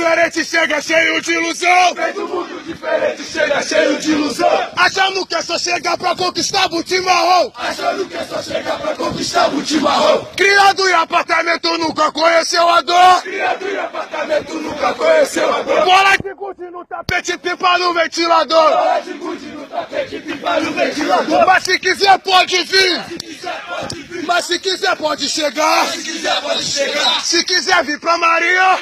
diferente, 0.00 0.44
chega 0.44 0.80
cheio 0.80 1.20
de 1.20 1.32
ilusão! 1.32 1.94
Vem 1.94 2.12
do 2.14 2.26
mundo 2.26 2.62
diferente, 2.64 3.22
chega 3.22 3.62
cheio 3.62 3.98
de 3.98 4.12
ilusão. 4.12 4.70
Achando 4.76 5.26
que 5.26 5.34
é 5.34 5.42
só 5.42 5.58
chegar 5.58 5.98
pra 5.98 6.16
conquistar 6.16 6.68
botim 6.68 7.00
marrom! 7.00 7.52
Achando 7.54 8.06
que 8.06 8.16
é 8.16 8.24
só 8.24 8.42
chegar 8.42 8.78
pra 8.78 8.94
conquistar 8.94 9.48
o 9.50 9.64
chimarrão. 9.64 10.24
Criado 10.36 10.88
em 10.88 10.92
apartamento, 10.94 11.78
nunca 11.78 12.10
conheceu 12.12 12.68
a 12.68 12.80
dor! 12.80 13.22
Criado 13.22 13.68
em 13.68 13.76
apartamento, 13.76 14.54
nunca 14.54 14.94
conheceu 14.94 15.54
a 15.54 15.62
dor. 15.62 15.84
Bola 15.84 16.16
de 16.16 16.34
gude 16.34 16.70
no 16.70 16.84
tapete, 16.86 17.38
pipa 17.38 17.78
no 17.78 17.92
ventilador! 17.92 18.70
Bola 18.70 19.00
de 19.00 19.12
gude 19.12 19.46
no 19.46 19.66
tapete, 19.66 20.20
pipa 20.20 20.60
no 20.60 20.72
ventilador. 20.72 21.46
Mas 21.46 21.64
se 21.64 21.78
quiser 21.78 22.18
pode 22.20 22.62
vir! 22.64 23.04
Se 23.04 23.18
quiser, 23.18 23.62
pode 23.68 24.02
vir. 24.02 24.26
Mas 24.26 24.44
se 24.46 24.58
quiser 24.58 24.96
pode 24.96 25.28
chegar! 25.28 25.86
Se 25.88 26.02
quiser, 26.02 26.40
pode 26.40 26.64
chegar. 26.64 27.20
Se 27.20 27.44
quiser 27.44 27.84
vir 27.84 28.00
pra 28.00 28.16
Maria, 28.16 28.78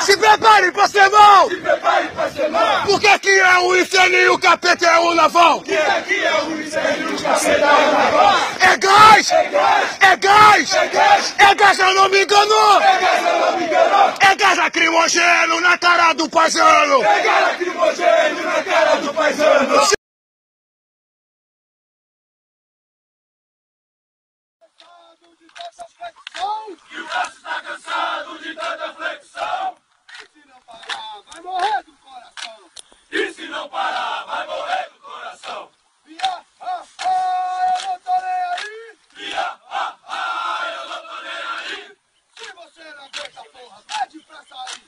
se 0.00 0.16
prepare 0.16 0.72
pra 0.72 0.88
ser 0.88 1.08
mal! 1.10 1.48
Se 1.48 1.56
prepare 1.56 2.08
pra 2.08 2.30
ser 2.30 2.48
mal. 2.50 2.82
Porque 2.86 3.06
aqui 3.08 3.30
é 3.30 3.58
o 3.58 3.76
inferno 3.76 4.16
e 4.16 4.28
o 4.28 4.38
capeta 4.38 4.86
é 4.86 4.98
o 4.98 5.14
naval! 5.14 5.60
Que 5.62 5.76
aqui 5.76 6.24
é 6.24 6.42
o 6.42 6.60
incêndio, 6.60 7.14
o 7.14 7.22
cacete 7.22 7.62
é 7.62 7.66
o 7.66 7.92
naval. 7.92 8.34
É 8.60 8.76
gás! 8.76 9.30
É 9.30 9.44
gás, 9.50 9.96
É 10.00 10.16
gás! 10.16 10.74
é 10.74 10.88
gás. 10.88 11.34
É 11.38 11.54
gás, 11.54 11.78
eu 11.78 11.94
não 11.94 12.08
me 12.08 12.22
engano! 12.22 12.80
É 12.82 12.98
gás, 12.98 13.26
eu 13.26 13.40
não 13.40 13.56
me 13.58 13.64
engano. 13.64 14.14
É 14.20 14.34
gás 14.34 14.58
lacrimogêneo 14.58 15.60
na 15.60 15.78
cara 15.78 16.12
do 16.14 16.28
paisano! 16.28 17.00
Pegar 17.00 17.40
lacrimogêneo 17.40 18.44
na 18.44 18.62
cara 18.62 18.96
do 18.96 19.14
paisano. 19.14 19.88
E 26.92 27.00
o 27.00 27.06
braço 27.06 27.42
tá 27.42 27.60
cansado 27.60 28.38
de 28.38 28.54
tanta 28.54 28.94
flexão. 28.94 29.76
E 30.20 30.40
se 30.40 30.48
não 30.48 30.60
parar, 30.62 31.22
vai 31.40 31.52
morrer 31.52 31.82
do 31.84 31.92
coração. 31.94 32.70
E 33.10 33.32
se 33.32 33.46
não 33.48 33.68
parar, 33.68 34.24
vai 34.24 34.46
morrer 34.46 34.90
do 34.90 35.00
coração. 35.00 35.70
Via, 36.04 36.44
ah, 36.60 36.84
ah, 36.98 37.76
eu 37.80 37.88
não 37.88 38.00
tô 38.00 38.10
nem 38.10 38.42
aí. 38.52 38.98
Via, 39.14 39.60
ah, 39.70 39.96
ah, 40.06 40.62
eu 40.66 40.88
não 40.88 41.08
tô 41.08 41.22
nem 41.22 41.32
aí. 41.32 41.96
Se 42.36 42.52
você 42.52 42.94
não 42.94 43.04
aguenta, 43.04 43.44
porra, 43.44 43.82
pede 43.88 44.20
pra 44.20 44.44
sair. 44.44 44.82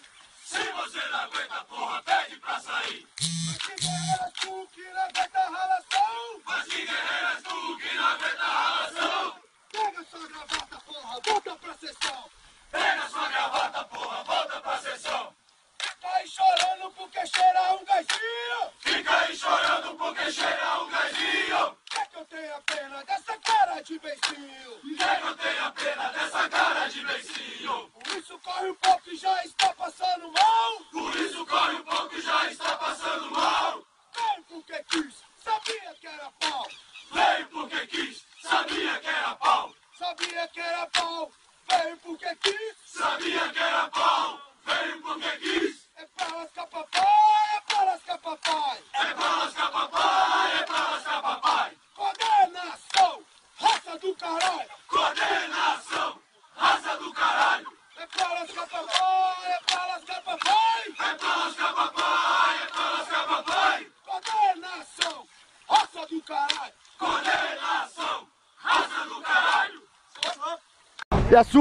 Se 0.45 0.73
você 0.73 1.09
não 1.09 1.21
aguenta, 1.21 1.65
porra, 1.65 2.03
pede 2.03 2.37
pra 2.37 2.61
sair. 2.61 3.09
Mas 3.47 3.59
que 3.59 3.75
guerreiras 3.77 4.33
tu 4.41 4.69
que 4.73 4.83
não 4.83 5.03
aguenta 5.03 5.39
a 5.39 5.49
relação. 5.49 6.43
Mas 6.45 6.65
que 6.65 6.87
guerreiras 6.87 7.43
tu 7.43 7.79
que 7.79 7.95
não 7.95 8.07
aguenta 8.07 8.43
a 8.43 8.77
relação. 8.77 9.43
Pega 9.73 10.05
sua 10.05 10.29
gravata, 10.29 10.81
porra, 10.87 11.21
volta 11.25 11.57
pra 11.57 11.75
sessão. 11.75 12.31
Pega 12.71 13.09
sua 13.09 13.29
gravata, 13.29 13.85
porra, 13.85 14.25
volta 14.25 14.61
pra 14.61 14.79
sessão. 14.79 15.35
Fica 15.79 16.09
aí 16.17 16.22
chorando 16.33 16.91
porque 16.93 17.27
cheira 17.27 17.75
um 17.75 17.85
gazinho. 17.85 18.73
Fica 18.79 19.19
aí 19.19 19.37
chorando 19.37 19.95
porque 19.99 20.33
cheira 20.33 20.83
um 20.83 20.89
gazinho. 20.89 21.77
Quer 21.91 22.07
que 22.09 22.17
eu 22.17 22.25
tenha 22.25 22.61
pena 22.63 23.05
dessa 23.05 23.39
cara 23.39 23.83
de 23.83 23.99
beicinho? 23.99 24.97
Quer 24.97 25.21
que 25.21 25.27
eu 25.27 25.37
tenha 25.37 25.71
pena 25.73 26.09
dessa 26.09 26.49
cara 26.49 26.89
de 26.89 27.05
beicinho? 27.05 27.91
Por 27.91 28.17
isso 28.17 28.39
corre 28.39 28.71
um 28.71 28.75
pouco 28.77 29.11
e 29.11 29.17
já 29.17 29.45
está 29.45 29.75
passando 29.75 30.33
mal. 30.33 30.81
Por 30.91 31.15
isso 31.17 31.45
corre 31.47 31.75
um 31.75 31.85
pouco 31.85 32.15
e 32.15 32.23
já 32.23 32.51
está 32.51 32.77
passando 32.77 33.31
mal. 33.31 33.85
Vem 34.17 34.43
porque 34.45 34.85
quis, 34.85 35.15
sabia 35.45 35.95
que 36.01 36.07
era 36.07 36.31
pau. 36.41 36.67
Veio 37.13 37.47
porque 37.49 37.87
quis, 37.89 38.25
sabia 38.41 38.99
que 39.01 39.09
era 39.09 39.35
pau. 39.37 39.75
Sabia 39.99 40.49
que 40.49 40.61
era 40.61 40.87
pau, 40.87 41.31
veio 41.69 41.97
porque 41.99 42.37
quis. 42.37 42.77
Sabia 42.87 43.49
que 43.51 43.59
era 43.59 43.89
pau, 43.89 44.41
veio 44.65 45.03
porque 45.03 45.37
quis. 45.39 45.83
É 45.97 46.07
pra 46.17 46.37
lascar 46.37 46.67
papai, 46.67 47.57
é 47.57 47.61
pra 47.61 47.85
lascar 47.85 48.19
papai. 48.19 48.83
É 48.95 49.15
pra 49.15 49.37
lascar 49.37 49.71
papai, 49.71 50.59
é 50.59 50.63
pra 50.65 50.91
lascar 50.91 51.23
papai. 51.23 51.79
Coordenação, 51.95 53.25
raça 53.61 53.99
do 53.99 54.17
caralho. 54.17 54.71
Coordenação, 54.89 56.23
raça 56.57 56.97
do 56.97 57.13
caralho. 57.13 57.79
É 57.97 58.07
pra 58.07 58.29
lascar 58.33 58.67
papai, 58.67 59.53
é 59.53 59.61
pra 59.67 59.87
lascar 59.87 60.23
papai. 60.23 60.95
É 60.99 61.15
pra 61.15 61.37
lascar 61.37 61.75
papai, 61.75 62.63
é 62.63 62.67
pra 62.67 62.91
lascar 62.91 63.27
papai. 63.29 63.93
Coordenação, 64.05 65.29
raça 65.69 66.07
do 66.07 66.23
caralho. 66.23 66.75
Coordenação, 66.99 68.29
raça 68.57 69.05
do 69.05 69.21
caralho. 69.23 69.83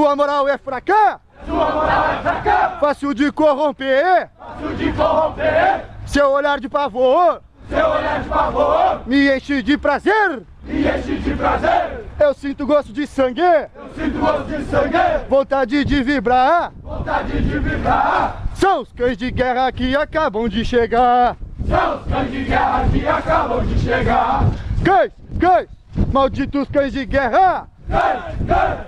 E 0.02 0.04
a 0.04 0.08
sua 0.08 0.16
moral 0.16 0.49
é 0.49 0.58
fraca? 0.58 1.22
Fácil 2.80 3.14
de 3.14 3.32
corromper! 3.32 4.30
Fácil 4.36 4.76
de 4.76 4.91
corromper, 4.93 5.86
Seu 6.08 6.32
olhar 6.32 6.60
de 6.60 6.68
pavor 6.68 7.41
seu 7.70 7.88
olhar 7.88 8.22
de 8.22 8.28
pavor 8.28 9.02
me 9.06 9.32
enche 9.34 9.62
de 9.62 9.78
prazer! 9.78 10.41
me 10.64 10.82
enche 10.82 11.18
de 11.20 11.36
prazer. 11.36 12.06
Eu 12.20 12.34
sinto 12.34 12.66
gosto 12.66 12.91
de 12.91 13.06
sangue, 13.06 13.41
Eu 13.41 13.89
sinto 13.95 14.18
gosto 14.20 14.43
de 14.45 14.64
sangue, 14.66 14.97
vontade 15.30 15.86
de 15.86 16.04
vibrar! 16.04 16.72
vontade 16.82 17.39
de 17.39 17.60
vibrar. 17.60 18.41
São 18.56 18.82
os 18.82 18.91
cães 18.93 19.16
de 19.16 19.30
guerra 19.30 19.72
que 19.72 19.95
acabam 19.95 20.49
de 20.49 20.66
chegar! 20.66 21.38
São 21.70 21.97
os 21.97 22.08
cães 22.08 22.32
de 22.32 22.43
guerra 22.43 22.86
que 22.91 23.08
acabam 23.08 23.64
de 23.66 23.80
chegar. 23.80 24.45
Cães, 24.84 25.12
cães, 25.39 25.68
malditos 26.12 26.68
cães 26.70 26.91
de 26.91 27.06
guerra! 27.06 27.68
Cães, 27.88 28.36
cães, 28.47 28.80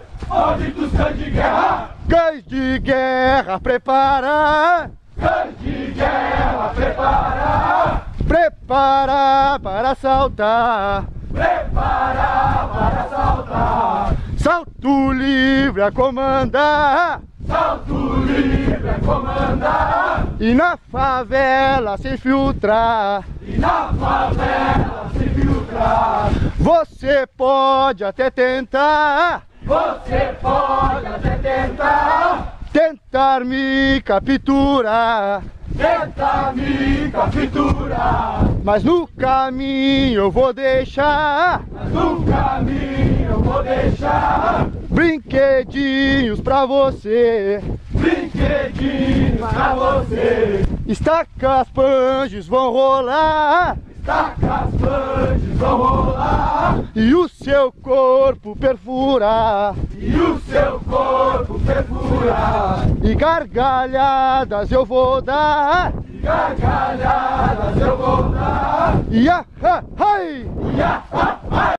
cães 0.43 1.17
de 1.17 1.29
guerra. 1.29 1.89
Cães 2.09 2.43
de 2.45 2.79
guerra, 2.79 3.59
prepara! 3.59 4.91
Cães 5.19 5.59
de 5.59 5.91
guerra, 5.91 6.71
prepara. 6.75 8.01
Prepara 8.27 9.59
para 9.59 9.95
saltar! 9.95 11.05
Prepara 11.31 12.69
para 12.73 13.07
saltar. 13.09 14.15
Salto 14.37 15.13
livre 15.13 15.81
a 15.81 15.91
comandar! 15.91 17.21
Salto 17.47 18.15
livre 18.25 18.89
a 18.89 18.99
comandar. 18.99 20.27
E 20.39 20.53
na 20.53 20.77
favela 20.91 21.97
se 21.97 22.09
infiltrar. 22.09 23.23
E 23.41 23.57
na 23.57 23.93
favela 23.93 25.09
se 25.13 25.29
filtrar. 25.29 26.29
Você 26.57 27.27
pode 27.27 28.03
até 28.03 28.29
tentar. 28.29 29.43
Você 29.65 30.35
pode 30.41 31.05
até 31.07 31.35
tentar. 31.37 32.59
Tentar 32.71 33.45
me 33.45 34.01
capturar. 34.01 35.43
Tentar 35.77 36.53
me 36.55 37.09
capturar. 37.11 38.45
Mas 38.63 38.83
no 38.83 39.07
caminho 39.07 40.21
eu 40.21 40.31
vou 40.31 40.53
deixar 40.53 41.63
Mas 41.71 41.91
no 41.91 42.23
caminho 42.23 43.31
eu 43.31 43.39
vou 43.39 43.63
deixar. 43.63 44.67
brinquedinhos 44.89 46.41
pra 46.41 46.65
você. 46.65 47.61
Brinquedinhos 47.91 49.49
pra 49.49 49.73
você. 49.75 50.63
Estacas 50.87 51.69
panges 51.69 52.47
vão 52.47 52.71
rolar 52.71 53.77
Tacas 54.05 54.69
pandes 54.81 55.57
vão 55.57 55.77
rolar. 55.77 56.83
e 56.93 57.15
o 57.15 57.29
seu 57.29 57.71
corpo 57.71 58.53
perfurar. 58.53 59.75
E 59.97 60.13
o 60.13 60.39
seu 60.41 60.79
corpo 60.81 61.57
perfurar. 61.59 62.85
E 63.01 63.15
gargalhadas 63.15 64.69
eu 64.73 64.85
vou 64.85 65.21
dar. 65.21 65.93
E 66.11 66.17
gargalhadas 66.17 67.77
eu 67.77 67.97
vou 67.97 68.23
dar. 68.29 68.95
E 69.09 69.29
ah, 69.29 69.45
ah, 69.63 69.83
ai! 69.97 70.47
E 70.75 70.81
a, 70.81 71.03
a, 71.13 71.39
a. 71.51 71.73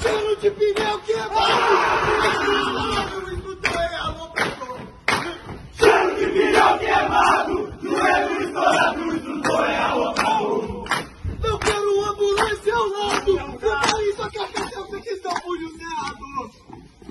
Cheiro 0.00 0.36
de 0.40 0.50
pneu 0.50 0.98
quebrado! 1.00 2.00
Cheiro 2.40 2.99
pneu 7.20 7.70
quebrado! 7.70 7.78
Joelho 7.82 8.42
estourado, 8.42 9.16
instrutor 9.16 9.64
é 9.64 9.78
alocado! 9.78 10.84
Eu 11.42 11.58
quero 11.58 11.98
uma 11.98 12.10
ambulância 12.10 12.74
ao 12.74 12.88
lado! 12.88 13.32
Separe 13.60 14.12
sua 14.14 14.30
sei 14.90 15.00
que 15.00 15.16
punhos 15.40 15.80
errados! 15.80 16.62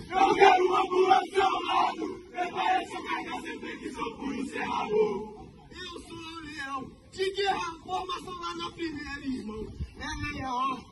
Eu 0.10 0.36
quero 0.36 0.66
ambulância 0.82 1.43
ao 1.43 1.64
lado! 1.64 2.20
Prepare 2.32 2.88
sua 2.88 3.03
carcaça, 3.03 3.47
que 3.78 3.89
punhos 4.18 4.53
errados! 4.53 5.39
Eu 5.72 5.99
sou 6.07 6.18
o 6.18 6.39
leão 6.41 6.91
de 7.12 7.32
guerra, 7.32 7.76
formação 7.86 8.39
lá 8.39 8.55
na 8.55 8.72
primeira, 8.72 9.26
irmão! 9.26 9.68
É 9.99 10.38
leão! 10.38 10.86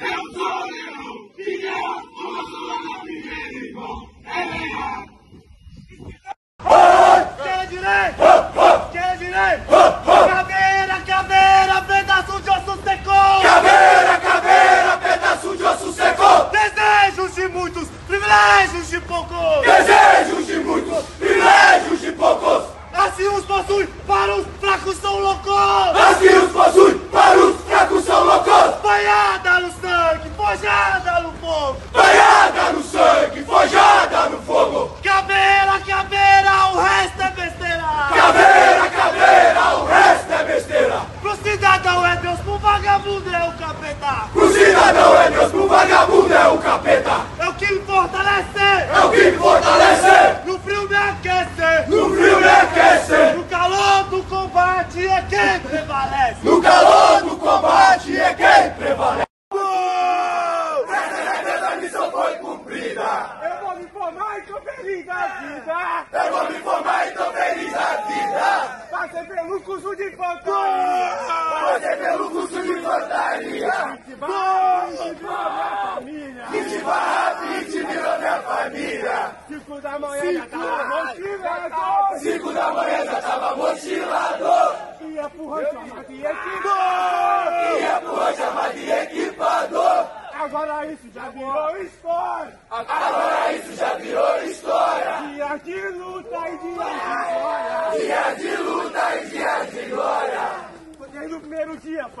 Eu 0.00 0.32
sou 0.32 0.42
o 0.42 0.70
leão 0.70 1.28
de 1.36 1.58
guerra, 1.58 2.02
formação 2.02 2.66
lá 2.66 2.82
na 2.82 2.98
primeira, 3.00 3.66
irmão! 3.66 4.10
É 4.24 4.44
leão! 4.44 5.19
Esquerda, 6.64 7.66
direita! 7.66 8.50
Esquerda, 8.86 9.16
direita! 9.16 10.00
Caveira, 10.28 11.00
caveira, 11.06 11.82
pedaço 11.82 12.40
de 12.40 12.50
osso 12.50 12.78
secou! 12.82 13.42
Caveira, 13.42 14.20
caveira, 14.20 14.98
pedaço 15.02 15.56
de 15.56 15.64
osso 15.64 15.92
secou! 15.92 16.50
Desejos 16.50 17.34
de 17.34 17.48
muitos, 17.48 17.88
privilégios 18.06 18.88
de 18.90 19.00
poucos! 19.00 19.62
Desejos 19.62 20.46
de 20.46 20.56
muitos, 20.58 21.04
privilégios 21.18 22.00
de 22.00 22.12
poucos! 22.12 22.79
Assim 23.00 23.26
os 23.28 23.46
possuem, 23.46 23.86
para 24.06 24.36
os 24.36 24.46
fracos 24.60 24.94
são 24.98 25.18
loucos! 25.20 25.96
Assim 26.10 26.36
os 26.36 26.52
possui, 26.52 26.94
para 27.10 27.38
os 27.38 27.56
fracos 27.62 28.04
são 28.04 28.24
loucos! 28.24 28.74
Banhada 28.82 29.60
no 29.60 29.72
sangue, 29.72 30.30
forjada 30.36 31.20
no 31.20 31.32
fogo! 31.32 31.76
Banhada 31.94 32.72
no 32.74 32.82
sangue, 32.82 33.42
forjada 33.44 34.28
no 34.28 34.42
fogo! 34.42 34.98
Caveira, 35.02 35.80
caveira, 35.86 36.66
o 36.74 36.78
resto 36.78 37.22
é 37.22 37.30
besteira! 37.30 38.08
Caveira, 38.14 38.90
caveira, 38.90 39.76
o 39.76 39.86
resto 39.86 40.32
é 40.34 40.44
besteira! 40.44 41.00
Pro 41.22 41.36
cidadão 41.36 42.06
é 42.06 42.16
Deus, 42.16 42.40
pro 42.40 42.58
vagabundo 42.58 43.34
é 43.34 43.48
o 43.48 43.52
capeta! 43.52 44.28
Pro 44.30 44.52
cidadão 44.52 45.22
é 45.22 45.30
Deus, 45.30 45.50
pro 45.50 45.68
vagabundo 45.68 46.34
é 46.34 46.48
o 46.48 46.58
capeta! 46.58 47.20
É 47.38 47.48
o 47.48 47.54
que 47.54 47.72
me 47.72 47.80
fortalece! 47.80 48.60
É 48.94 49.04
o 49.04 49.10
que 49.10 49.30
me 49.30 49.38
fortalece! 49.38 50.44
No 50.44 50.58
frio 50.58 50.88
me 50.88 50.96
aquece! 50.96 51.88
No 51.88 52.10
frio 52.10 52.40
me 52.40 52.48
aquece! 52.48 53.36
No 53.36 53.44
calor 53.44 54.04
do 54.04 54.22
combate 54.24 55.06
é 55.06 55.22
quem 55.28 55.60
prevalece! 55.60 56.36
No 56.42 56.62
calor 56.62 57.22
do 57.22 57.36
combate 57.36 58.20
é 58.20 58.34
quem 58.34 58.70
prevalece! 58.74 59.26
Essa 61.46 61.76
missão 61.76 62.10
foi 62.10 62.34
cumprida! 62.36 63.38
Eu 63.42 63.66
vou 63.66 63.76
me 63.76 63.86
formar 63.88 64.38
e 64.38 64.42
tô 64.42 64.60
feliz 64.60 65.06
da 65.06 65.26
vida! 65.26 66.06
Eu 66.12 66.32
vou 66.32 66.50
me 66.50 66.58
formar 66.60 67.06
e 67.06 67.10
tô 67.12 67.24
feliz 67.32 67.72
da 67.72 67.96
vida! 68.08 68.86
Passei 68.90 69.24
pelo 69.24 69.60
curso 69.60 69.96
de 69.96 70.10
fantasia! 70.16 71.80
Você 71.80 71.96
pelo 71.96 72.30
curso 72.30 72.62
de 72.62 72.80
fantasia! 72.82 73.98
família! 76.00 76.44
20 76.50 76.78
barra 76.84 77.34
20 77.34 77.70
virou 77.70 78.18
minha 78.18 78.42
família! 78.42 79.30
Cinco 79.48 79.80
da 79.80 79.98
manhã 79.98 80.32
já 80.32 80.46
tava 80.46 81.04
motivado! 81.04 82.18
5 82.20 82.52
da 82.52 82.72
manhã 82.72 83.04
já 83.04 83.22
tava 83.22 83.56
mochilado! 83.56 84.44
Ia 85.00 85.28
pro 85.30 85.48
rancho 85.48 85.72
chamado 85.72 86.06
de 86.06 86.14
equidor! 86.14 86.70
Ia 87.80 88.00
pro 88.00 88.14
rancho 88.14 88.36
chamado 88.36 88.72
de 88.74 88.90
equipador! 88.90 90.06
Agora 90.32 90.86
isso 90.86 91.10
já 91.14 91.28
virou 91.28 91.76
história! 91.82 92.58
Agora 92.70 93.52
isso 93.52 93.76
já 93.76 93.94
virou 93.94 94.42
história! 94.44 95.16
Dia 95.34 95.56
de 95.58 95.88
luta 95.88 96.48
e 96.48 96.58
dia 96.58 96.86
de 97.20 97.34
glória! 97.34 98.00
Dia 98.00 98.34
de 98.36 98.56
luta 98.62 99.16
e 99.16 99.26
dia 99.26 99.66
de 99.66 99.90
glória! 99.90 100.70
Desde 101.12 101.34
o 101.34 101.40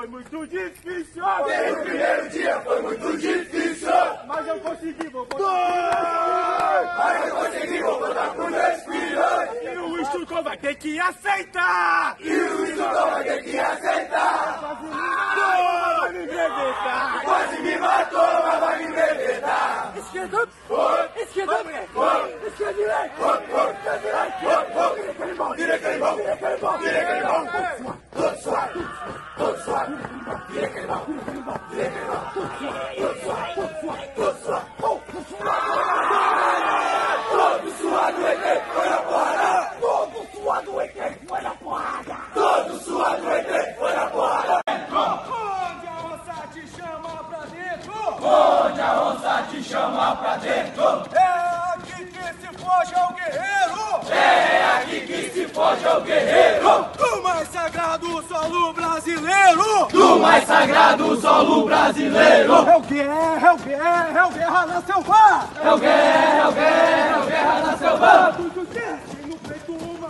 foi 0.00 0.08
muito 0.08 0.46
difícil! 0.46 1.22
E 1.22 1.70
o 1.70 1.82
primeiro 1.82 2.28
dia 2.30 2.60
foi 2.60 2.82
muito 2.82 3.18
difícil! 3.18 3.90
Mas 4.26 4.46
eu 4.46 4.60
consegui, 4.60 5.08
vou 5.08 5.26
botar 5.26 6.94
Mas 6.98 7.28
eu 7.28 7.36
consegui, 7.36 7.82
vou 7.82 7.98
botar 7.98 8.30
pros 8.30 8.50
meus 8.50 8.82
filhos! 8.84 9.20
E 9.62 9.78
o 9.78 10.00
instrutor 10.00 10.42
vai 10.42 10.56
ter 10.56 10.74
que 10.76 10.98
aceitar! 11.00 12.16
E 12.20 12.32
o 12.32 12.64
instrutor 12.64 13.10
vai 13.10 13.24
ter 13.24 13.42
que 13.44 13.58
aceitar! 13.58 14.60
Quase 14.60 14.82
me 14.82 14.96
matou, 14.96 16.00
vai 16.00 16.12
me 16.12 16.26
brevetar! 16.26 17.22
Quase 17.24 17.62
me 17.62 17.76
matou, 17.78 18.42
mas 18.42 18.60
vai 18.60 18.78
me 18.78 18.92
bebetar! 18.92 19.92
Esquerda! 19.96 20.48
Esquerda! 21.16 21.54
Esquerda 22.46 22.74
direita! 22.74 23.40
Direita, 25.56 25.88
irmão! 25.90 26.14
Direita, 26.78 27.16
irmão! 27.16 27.48
Todo 28.12 28.38
suave! 28.38 28.86
Todo 29.36 29.58
suave! 29.62 29.94
Direita, 30.50 30.78
irmão! 30.78 31.06
Direita, 31.70 31.98
irmão! 31.98 32.22
Todo 32.34 33.20
suave! 33.20 34.08
Todo 34.16 34.34
suave! 34.40 34.66
Todo 37.30 37.70
suado, 37.80 38.26
ET, 38.26 38.62
foi 38.74 38.88
na 38.88 38.96
porrada! 38.98 39.70
Todo 39.80 40.26
suado, 40.32 40.80
ET, 40.80 40.96
foi 41.28 41.40
na 41.40 41.50
porrada! 41.50 42.16
Todo 42.34 42.78
suado, 42.80 43.30
ET, 43.30 43.76
foi 43.78 43.92
na 43.94 44.06
porrada! 44.06 44.60
Onde 44.66 45.86
a 45.86 45.90
onça 46.04 46.36
te 46.52 46.66
chama 46.68 47.24
pra 47.24 47.44
dentro! 47.46 47.92
Onde 48.22 48.80
a 48.80 49.02
onça 49.02 49.46
te 49.50 49.62
chama 49.62 50.16
pra 50.16 50.36
dentro! 50.36 50.84
É 51.14 51.26
aqui 51.74 52.04
que 52.06 52.24
se 52.40 52.48
foge 52.58 52.94
ao 52.94 53.12
guerreiro! 53.14 53.80
É 54.10 54.64
aqui 54.76 55.00
que 55.00 55.30
se 55.30 55.48
foge 55.48 55.86
ao 55.86 56.00
guerreiro! 56.02 56.84
Do 56.98 57.22
mais 57.22 57.48
sagrado 57.48 58.22
solo 58.28 58.72
brasileiro! 58.72 59.86
Do 59.90 60.18
mais 60.18 60.39
sagrado 60.50 61.20
solo 61.20 61.64
brasileiro! 61.64 62.52
É 62.54 62.76
o 62.76 62.80
guerra, 62.80 63.46
é 63.46 63.52
o 63.52 63.56
guerra, 63.56 64.18
é 64.18 64.24
o 64.24 64.30
guerra 64.30 64.66
na 64.66 64.82
selva! 64.82 65.48
É 65.62 65.72
o 65.72 65.78
guerra, 65.78 66.38
é 66.38 66.48
o 66.48 66.52
guerra, 66.52 67.16
é 67.16 67.16
o 67.16 67.26
guerra 67.26 67.60
na 67.60 67.76
selva! 67.76 68.34
Todos 68.36 68.56
os 68.56 68.68
guerras 68.70 69.00
têm 69.10 69.26
no 69.30 69.38
peito 69.38 69.72
uma 69.72 70.08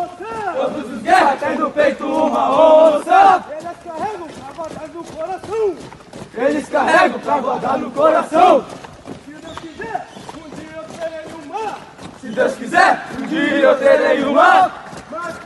onça! 0.00 0.52
Todos 0.56 0.92
os 0.92 1.02
guerras 1.02 1.40
têm 1.40 1.58
no 1.58 1.70
peito 1.70 2.06
uma 2.06 2.50
onça! 2.50 3.44
Eles 3.50 3.76
carregam 3.84 4.28
pra 4.28 4.52
guardar 4.56 4.88
no 4.88 5.04
coração! 5.04 5.76
Eles 6.34 6.68
carregam 6.70 7.20
pra 7.20 7.40
guardar 7.40 7.78
no 7.78 7.90
coração! 7.90 8.64
Se 9.26 9.32
Deus 9.34 9.58
quiser, 9.58 10.06
um 10.34 10.48
dia 10.56 10.76
eu 10.76 10.84
terei 10.98 11.26
uma! 11.44 11.74
Se 12.18 12.28
Deus 12.28 12.54
quiser, 12.54 13.06
um 13.18 13.26
dia 13.26 13.58
eu 13.58 13.78
terei 13.78 14.24
uma! 14.24 14.70
Mas 15.10 15.36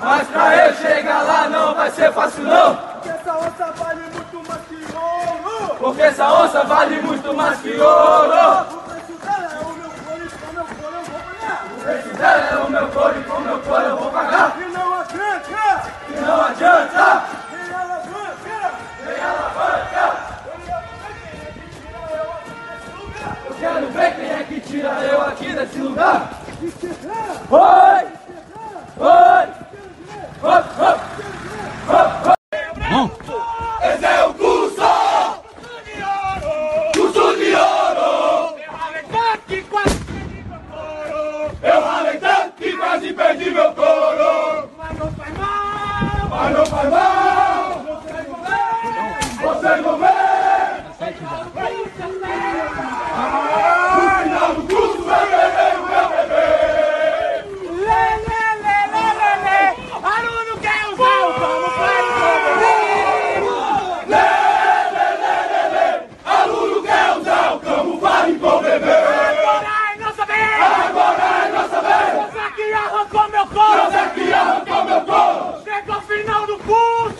mas 0.00 0.26
pra 0.28 0.66
eu 0.66 0.74
chegar 0.74 1.22
lá 1.22 1.48
não 1.48 1.74
vai 1.74 1.90
ser 1.90 2.12
fácil 2.12 2.42
não. 2.42 2.74
Porque 2.76 3.08
essa 3.10 3.38
onça 3.38 3.72
vale 3.72 4.02
muito 4.12 4.48
mais 4.48 4.60
que 4.62 4.96
ouro. 4.96 5.76
Porque 5.78 6.02
essa 6.02 6.32
onça 6.32 6.64
vale 6.64 7.00
muito 7.02 7.34
mais 7.34 7.60
que 7.60 7.80
ouro. 7.80 8.66
O 8.66 8.82
preço 8.88 9.12
dela 9.22 9.48
é 9.52 9.60
o 9.62 9.74
meu 9.76 9.90
couro 9.90 10.30
com 10.40 10.50
meu 10.50 10.66
couro 10.66 10.96
eu 10.96 11.04
vou 11.04 11.20
pagar. 11.20 11.64
O 11.64 11.80
preço 11.80 12.08
dela 12.16 12.48
é 12.50 12.56
o 12.56 12.70
meu 12.70 12.88
couro 12.88 13.24
com 13.24 13.40
meu 13.40 13.58
couro 13.60 13.82
eu 13.82 13.96
vou 13.96 14.10
pagar. 14.10 14.56
E 14.58 14.64
não 14.64 15.00
adianta. 15.00 15.82
E 16.08 16.20
não 16.20 16.40
adianta. 16.44 17.22
Vem 17.52 17.74
alavanca. 17.74 18.72
Vem 19.04 19.20
alavanca. 19.22 20.16
Eu 23.46 23.54
quero 23.54 23.86
ver 23.90 24.16
quem 24.16 24.30
é 24.30 24.44
que 24.48 24.60
tira. 24.60 24.88
Eu 24.88 25.22
aqui 25.22 25.52
desse 25.52 25.78
lugar. 25.78 26.30
É 26.62 27.54
Oi! 27.54 28.15
Hop! 28.98 29.48
Esse 33.82 34.04
é 34.04 34.24
o 34.24 34.34
curso! 34.34 34.82
Curso 36.94 37.36
de 37.36 37.54
ouro! 37.54 38.56
Eu 41.62 41.80
ralei 41.80 42.18
tanto 42.18 42.52
que 42.52 42.76
quase 42.76 43.12
perdi 43.12 43.50
meu 43.50 43.72
couro! 43.72 44.70
Mas 44.78 44.98
não 44.98 45.12
faz 45.12 45.32
mal. 45.38 46.28
Mas 46.30 46.52
não 46.56 46.66
faz 46.66 46.90
mal! 46.90 47.86
Vocês 49.42 49.80
vão 49.82 49.98
ver! 49.98 50.06
No 53.96 54.10
final 54.22 54.50
do 54.54 54.62
curso 54.74 55.02
vai 55.04 55.24
beber 55.26 55.74
o 55.78 55.82
meu 55.86 56.06
bebê! 56.08 56.46
Lê, 57.86 58.04
lê, 58.26 58.44
lê, 58.62 58.78
lê, 58.92 59.06
lê, 59.20 59.32
lê. 59.44 59.62
Aluno 60.02 60.54
quer 60.60 60.82
usar 60.92 61.18
o 61.26 61.28
camuflagem 61.34 62.10
Aluno 66.24 66.82
quer 66.82 67.06
usar 67.18 67.46
o 67.54 67.56
camuflagem 67.60 68.38
com 68.38 68.62
bebê! 68.62 68.90
Agora 68.90 69.70
é 69.92 69.96
nossa 69.98 70.24
vez. 70.26 70.60
Agora 70.60 71.24
é 71.44 71.48
nossa 71.52 71.80
vez! 71.80 72.12
Você 72.32 72.44
que 72.56 72.66
arrancou 72.72 73.28
meu 73.28 73.46
couro. 73.46 73.82
Você 73.84 74.02
que 74.14 74.32
arrancou 74.32 74.84
meu 74.84 75.00
couro! 75.02 75.62
Chegou 75.64 75.96
o 75.96 76.00
final 76.02 76.46
do 76.46 76.58
curso. 76.58 77.16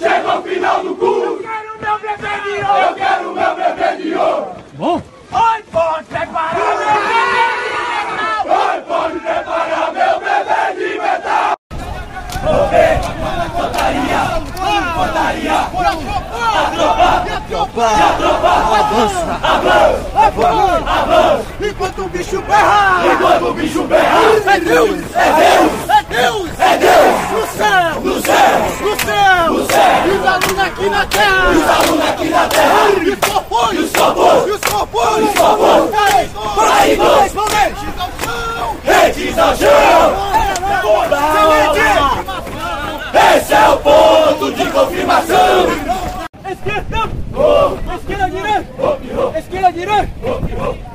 O 0.67 0.69
final 0.69 0.83
do 0.83 0.97
curso! 0.97 1.39
Quero 1.45 1.81
meu 1.81 1.99
bebê 2.01 2.41
de 2.43 2.59
Eu 2.59 2.67
ouro. 2.67 2.95
quero 2.97 3.33
meu 3.33 3.55
bebê 3.55 4.03
de 4.03 4.15
ouro! 4.15 4.47
Oi, 4.81 5.63
pode 5.71 6.05
preparar 6.07 6.55
meu 6.57 6.77
bebê 6.77 7.15
de 7.63 7.71
metal. 7.87 8.45
Vai, 8.47 8.81
pode 8.81 9.19
preparar 9.21 9.93
meu 9.93 10.19
bebê 10.19 10.75
de 10.75 10.99
metal! 10.99 11.55
Enquanto 21.61 22.05
o 22.05 22.09
bicho 22.09 22.43
berra, 22.43 23.07
Enquanto 23.07 23.47
o 23.47 23.55
bicho 23.55 23.85
berra, 23.85 24.21
é 24.21 24.41
Deus, 24.41 24.51
é 24.51 24.61
Deus, 24.61 25.11
é 25.15 25.61
no 25.61 25.86
céu, 28.47 28.87
No 28.89 28.97
céu! 29.01 29.53
no 29.53 29.67
céu, 29.67 30.07
e 30.07 30.11
os 30.11 30.27
alunos 30.27 30.59
aqui 30.59 30.89
na 30.89 31.07
terra, 31.07 31.51
Os 31.51 31.71
alunos 31.71 32.09
aqui 32.09 32.29
na 32.29 32.47
terra! 32.49 32.75
e 33.03 33.11
os 33.11 33.19
corpos, 33.21 33.73
E 33.73 33.79
os 33.79 33.91
corpos! 33.93 34.47
e 34.47 34.51
os 34.51 34.61
corpos, 34.61 35.19
Os 35.19 35.35
corpos! 35.39 35.91
traidores, 36.57 37.33
valentes 37.33 37.85
ao 37.99 38.11
chão, 38.23 38.77
Redes 38.85 39.39
ao 39.39 39.57
chão! 39.57 40.37
Esse 43.37 43.55
é 43.55 43.69
o 43.69 43.77
ponto 43.79 44.53
de 44.53 44.67
confirmação! 44.71 45.67
Esquerda! 46.51 47.11
Esquerda, 47.97 48.31
direita! 48.31 49.39
Esquerda, 49.39 49.73
direita! 49.73 50.09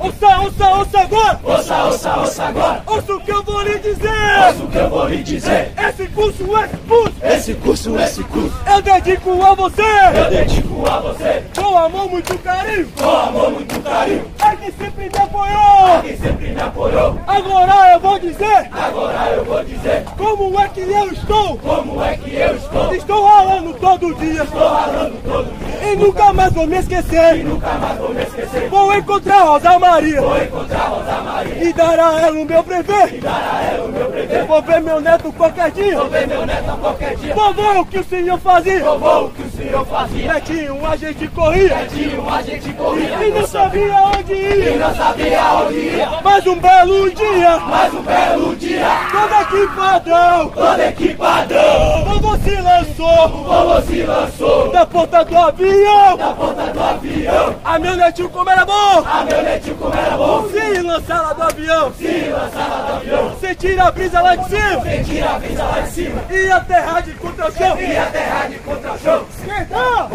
Ouça, 0.02 0.40
ouça, 0.40 0.68
ouça 0.68 0.98
agora! 1.00 1.40
Ouça, 1.44 1.84
ouça, 1.84 2.16
ouça 2.18 2.44
agora! 2.44 2.82
Ouça 2.88 3.14
o 3.14 3.20
que 3.20 3.30
eu 3.30 3.42
vou 3.44 3.62
lhe 3.62 3.78
dizer! 3.78 4.08
Ouça 4.48 4.62
o 4.64 4.68
que 4.68 4.78
eu 4.78 4.90
vou 4.90 5.08
lhe 5.08 5.22
dizer! 5.22 5.72
Esse 5.78 6.06
curso, 6.08 6.44
esse 6.58 6.76
curso, 6.88 7.14
Esse 7.22 7.54
curso, 7.54 7.98
esse 8.00 8.24
curso, 8.24 8.52
eu 8.66 8.82
dedico 8.82 9.42
a 9.44 9.54
você! 9.54 9.82
eu 10.16 10.30
dedico 10.30 10.90
a 10.90 10.98
você! 10.98 11.44
Com 11.56 11.78
amor, 11.78 12.10
muito 12.10 12.36
carinho! 12.38 12.88
Com 13.00 13.08
amor, 13.08 13.52
muito 13.52 13.80
carinho! 13.80 14.31
Que 14.62 14.70
sempre 14.70 15.10
me 15.10 15.18
apoiou! 15.18 16.02
Quem 16.02 16.16
sempre 16.18 16.48
me 16.50 16.60
apoiou! 16.60 17.18
Agora 17.26 17.92
eu 17.94 17.98
vou 17.98 18.16
dizer 18.20 18.70
Agora 18.70 19.30
eu 19.30 19.44
vou 19.44 19.64
dizer 19.64 20.04
como 20.16 20.60
é 20.60 20.68
que 20.68 20.80
eu 20.82 21.12
estou! 21.12 21.58
como 21.58 22.00
é 22.00 22.16
que 22.16 22.32
eu 22.32 22.54
estou! 22.54 22.94
Estou 22.94 23.24
ralando 23.26 23.74
todo 23.74 24.14
dia! 24.14 24.44
Estou 24.44 24.68
ralando 24.68 25.16
todo 25.24 25.58
dia! 25.58 25.92
E 25.92 25.96
nunca 25.96 26.32
mais 26.32 26.52
vou 26.52 26.68
me 26.68 26.78
esquecer! 26.78 27.44
Nunca 27.44 27.72
mais 27.72 27.98
vou 27.98 28.14
me 28.14 28.22
esquecer! 28.22 28.68
Vou 28.70 28.94
encontrar 28.94 29.40
Rosa 29.42 29.78
Maria! 29.80 30.22
Vou 30.22 30.40
encontrar 30.40 30.84
Rosa 30.84 31.20
Maria! 31.22 31.64
E 31.64 31.72
dar 31.72 31.98
a 31.98 32.20
ela 32.20 32.40
o 32.40 32.44
meu 32.44 32.62
brevê! 32.62 33.18
Dar 33.20 33.50
a 33.52 33.62
ela 33.64 33.84
o 33.84 33.88
meu 33.88 34.10
brevê! 34.12 34.42
Vou 34.44 34.62
ver 34.62 34.80
meu 34.80 35.00
neto 35.00 35.32
qualquer 35.32 35.72
dia! 35.72 35.98
Vou 35.98 36.08
ver 36.08 36.28
meu 36.28 36.46
neto 36.46 36.78
qualquer 36.80 37.16
dia! 37.16 37.34
Vou 37.34 37.52
ver 37.52 37.78
o 37.78 37.84
que 37.84 37.98
o 37.98 38.04
senhor 38.04 38.38
fazia! 38.38 38.84
Vou 38.84 38.98
ver 39.00 39.26
o 39.26 39.30
que 39.30 39.41
senhor 39.62 39.86
fazia! 39.86 40.32
Netinho, 40.34 40.86
a 40.86 40.96
gente 40.96 41.28
corria! 41.28 41.86
Tinha 41.90 42.32
a 42.32 42.42
gente 42.42 42.72
corria! 42.72 43.26
E 43.26 43.30
não 43.30 43.46
sabia 43.46 43.94
onde 44.02 44.32
E 44.32 44.64
ia! 44.64 44.76
não 44.76 44.94
sabia 44.94 45.40
onde 45.54 45.78
ia! 45.78 46.08
Mas 46.22 46.46
um 46.46 46.58
belo 46.58 47.10
dia! 47.10 47.58
Mas 47.58 47.94
um 47.94 48.02
belo 48.02 48.56
dia! 48.56 48.86
Todo 49.12 49.42
equipadão! 49.42 50.48
Todo 50.48 50.80
equipadão! 50.80 52.04
Povo 52.04 52.38
se 52.38 52.56
lançou! 52.56 53.28
Povo 53.28 53.82
se 53.82 54.02
lançou! 54.02 54.72
Da 54.72 54.86
ponta 54.86 55.24
do 55.24 55.38
avião! 55.38 56.16
Da 56.16 56.32
ponta 56.32 56.62
do 56.72 56.80
avião! 56.82 57.54
A 57.64 57.78
meu 57.78 57.96
netinho 57.96 58.28
como 58.30 58.50
era 58.50 58.64
bom! 58.64 59.04
A 59.06 59.24
meu 59.24 59.42
netinho 59.42 59.76
como 59.76 59.94
era 59.94 60.16
bom! 60.16 60.48
Se 60.48 60.80
lançar 60.82 61.22
lá 61.22 61.32
do 61.32 61.42
avião! 61.42 61.92
Se 61.94 62.28
lançar 62.30 62.68
lá 62.68 62.86
do 62.86 62.92
avião! 62.94 63.36
Sentir 63.40 63.80
a 63.80 63.90
brisa 63.90 64.20
lá 64.20 64.34
de 64.36 64.48
cima! 64.48 64.82
Sentir 64.82 65.24
a 65.24 65.38
brisa 65.38 65.62
lá 65.64 65.80
de 65.80 65.90
cima! 65.90 66.22
E 66.30 66.50
aterrar 66.50 67.02
de 67.02 67.12
contra 67.12 67.48
o 67.48 67.52
chão! 67.52 67.78
E 67.80 67.96
a 67.96 68.06
terra 68.06 68.48
de 68.48 68.58
contra 68.58 68.92
o 68.92 68.98
chão! 68.98 69.24
Esquerda! 69.52 70.08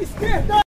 Esquerda! 0.00 0.62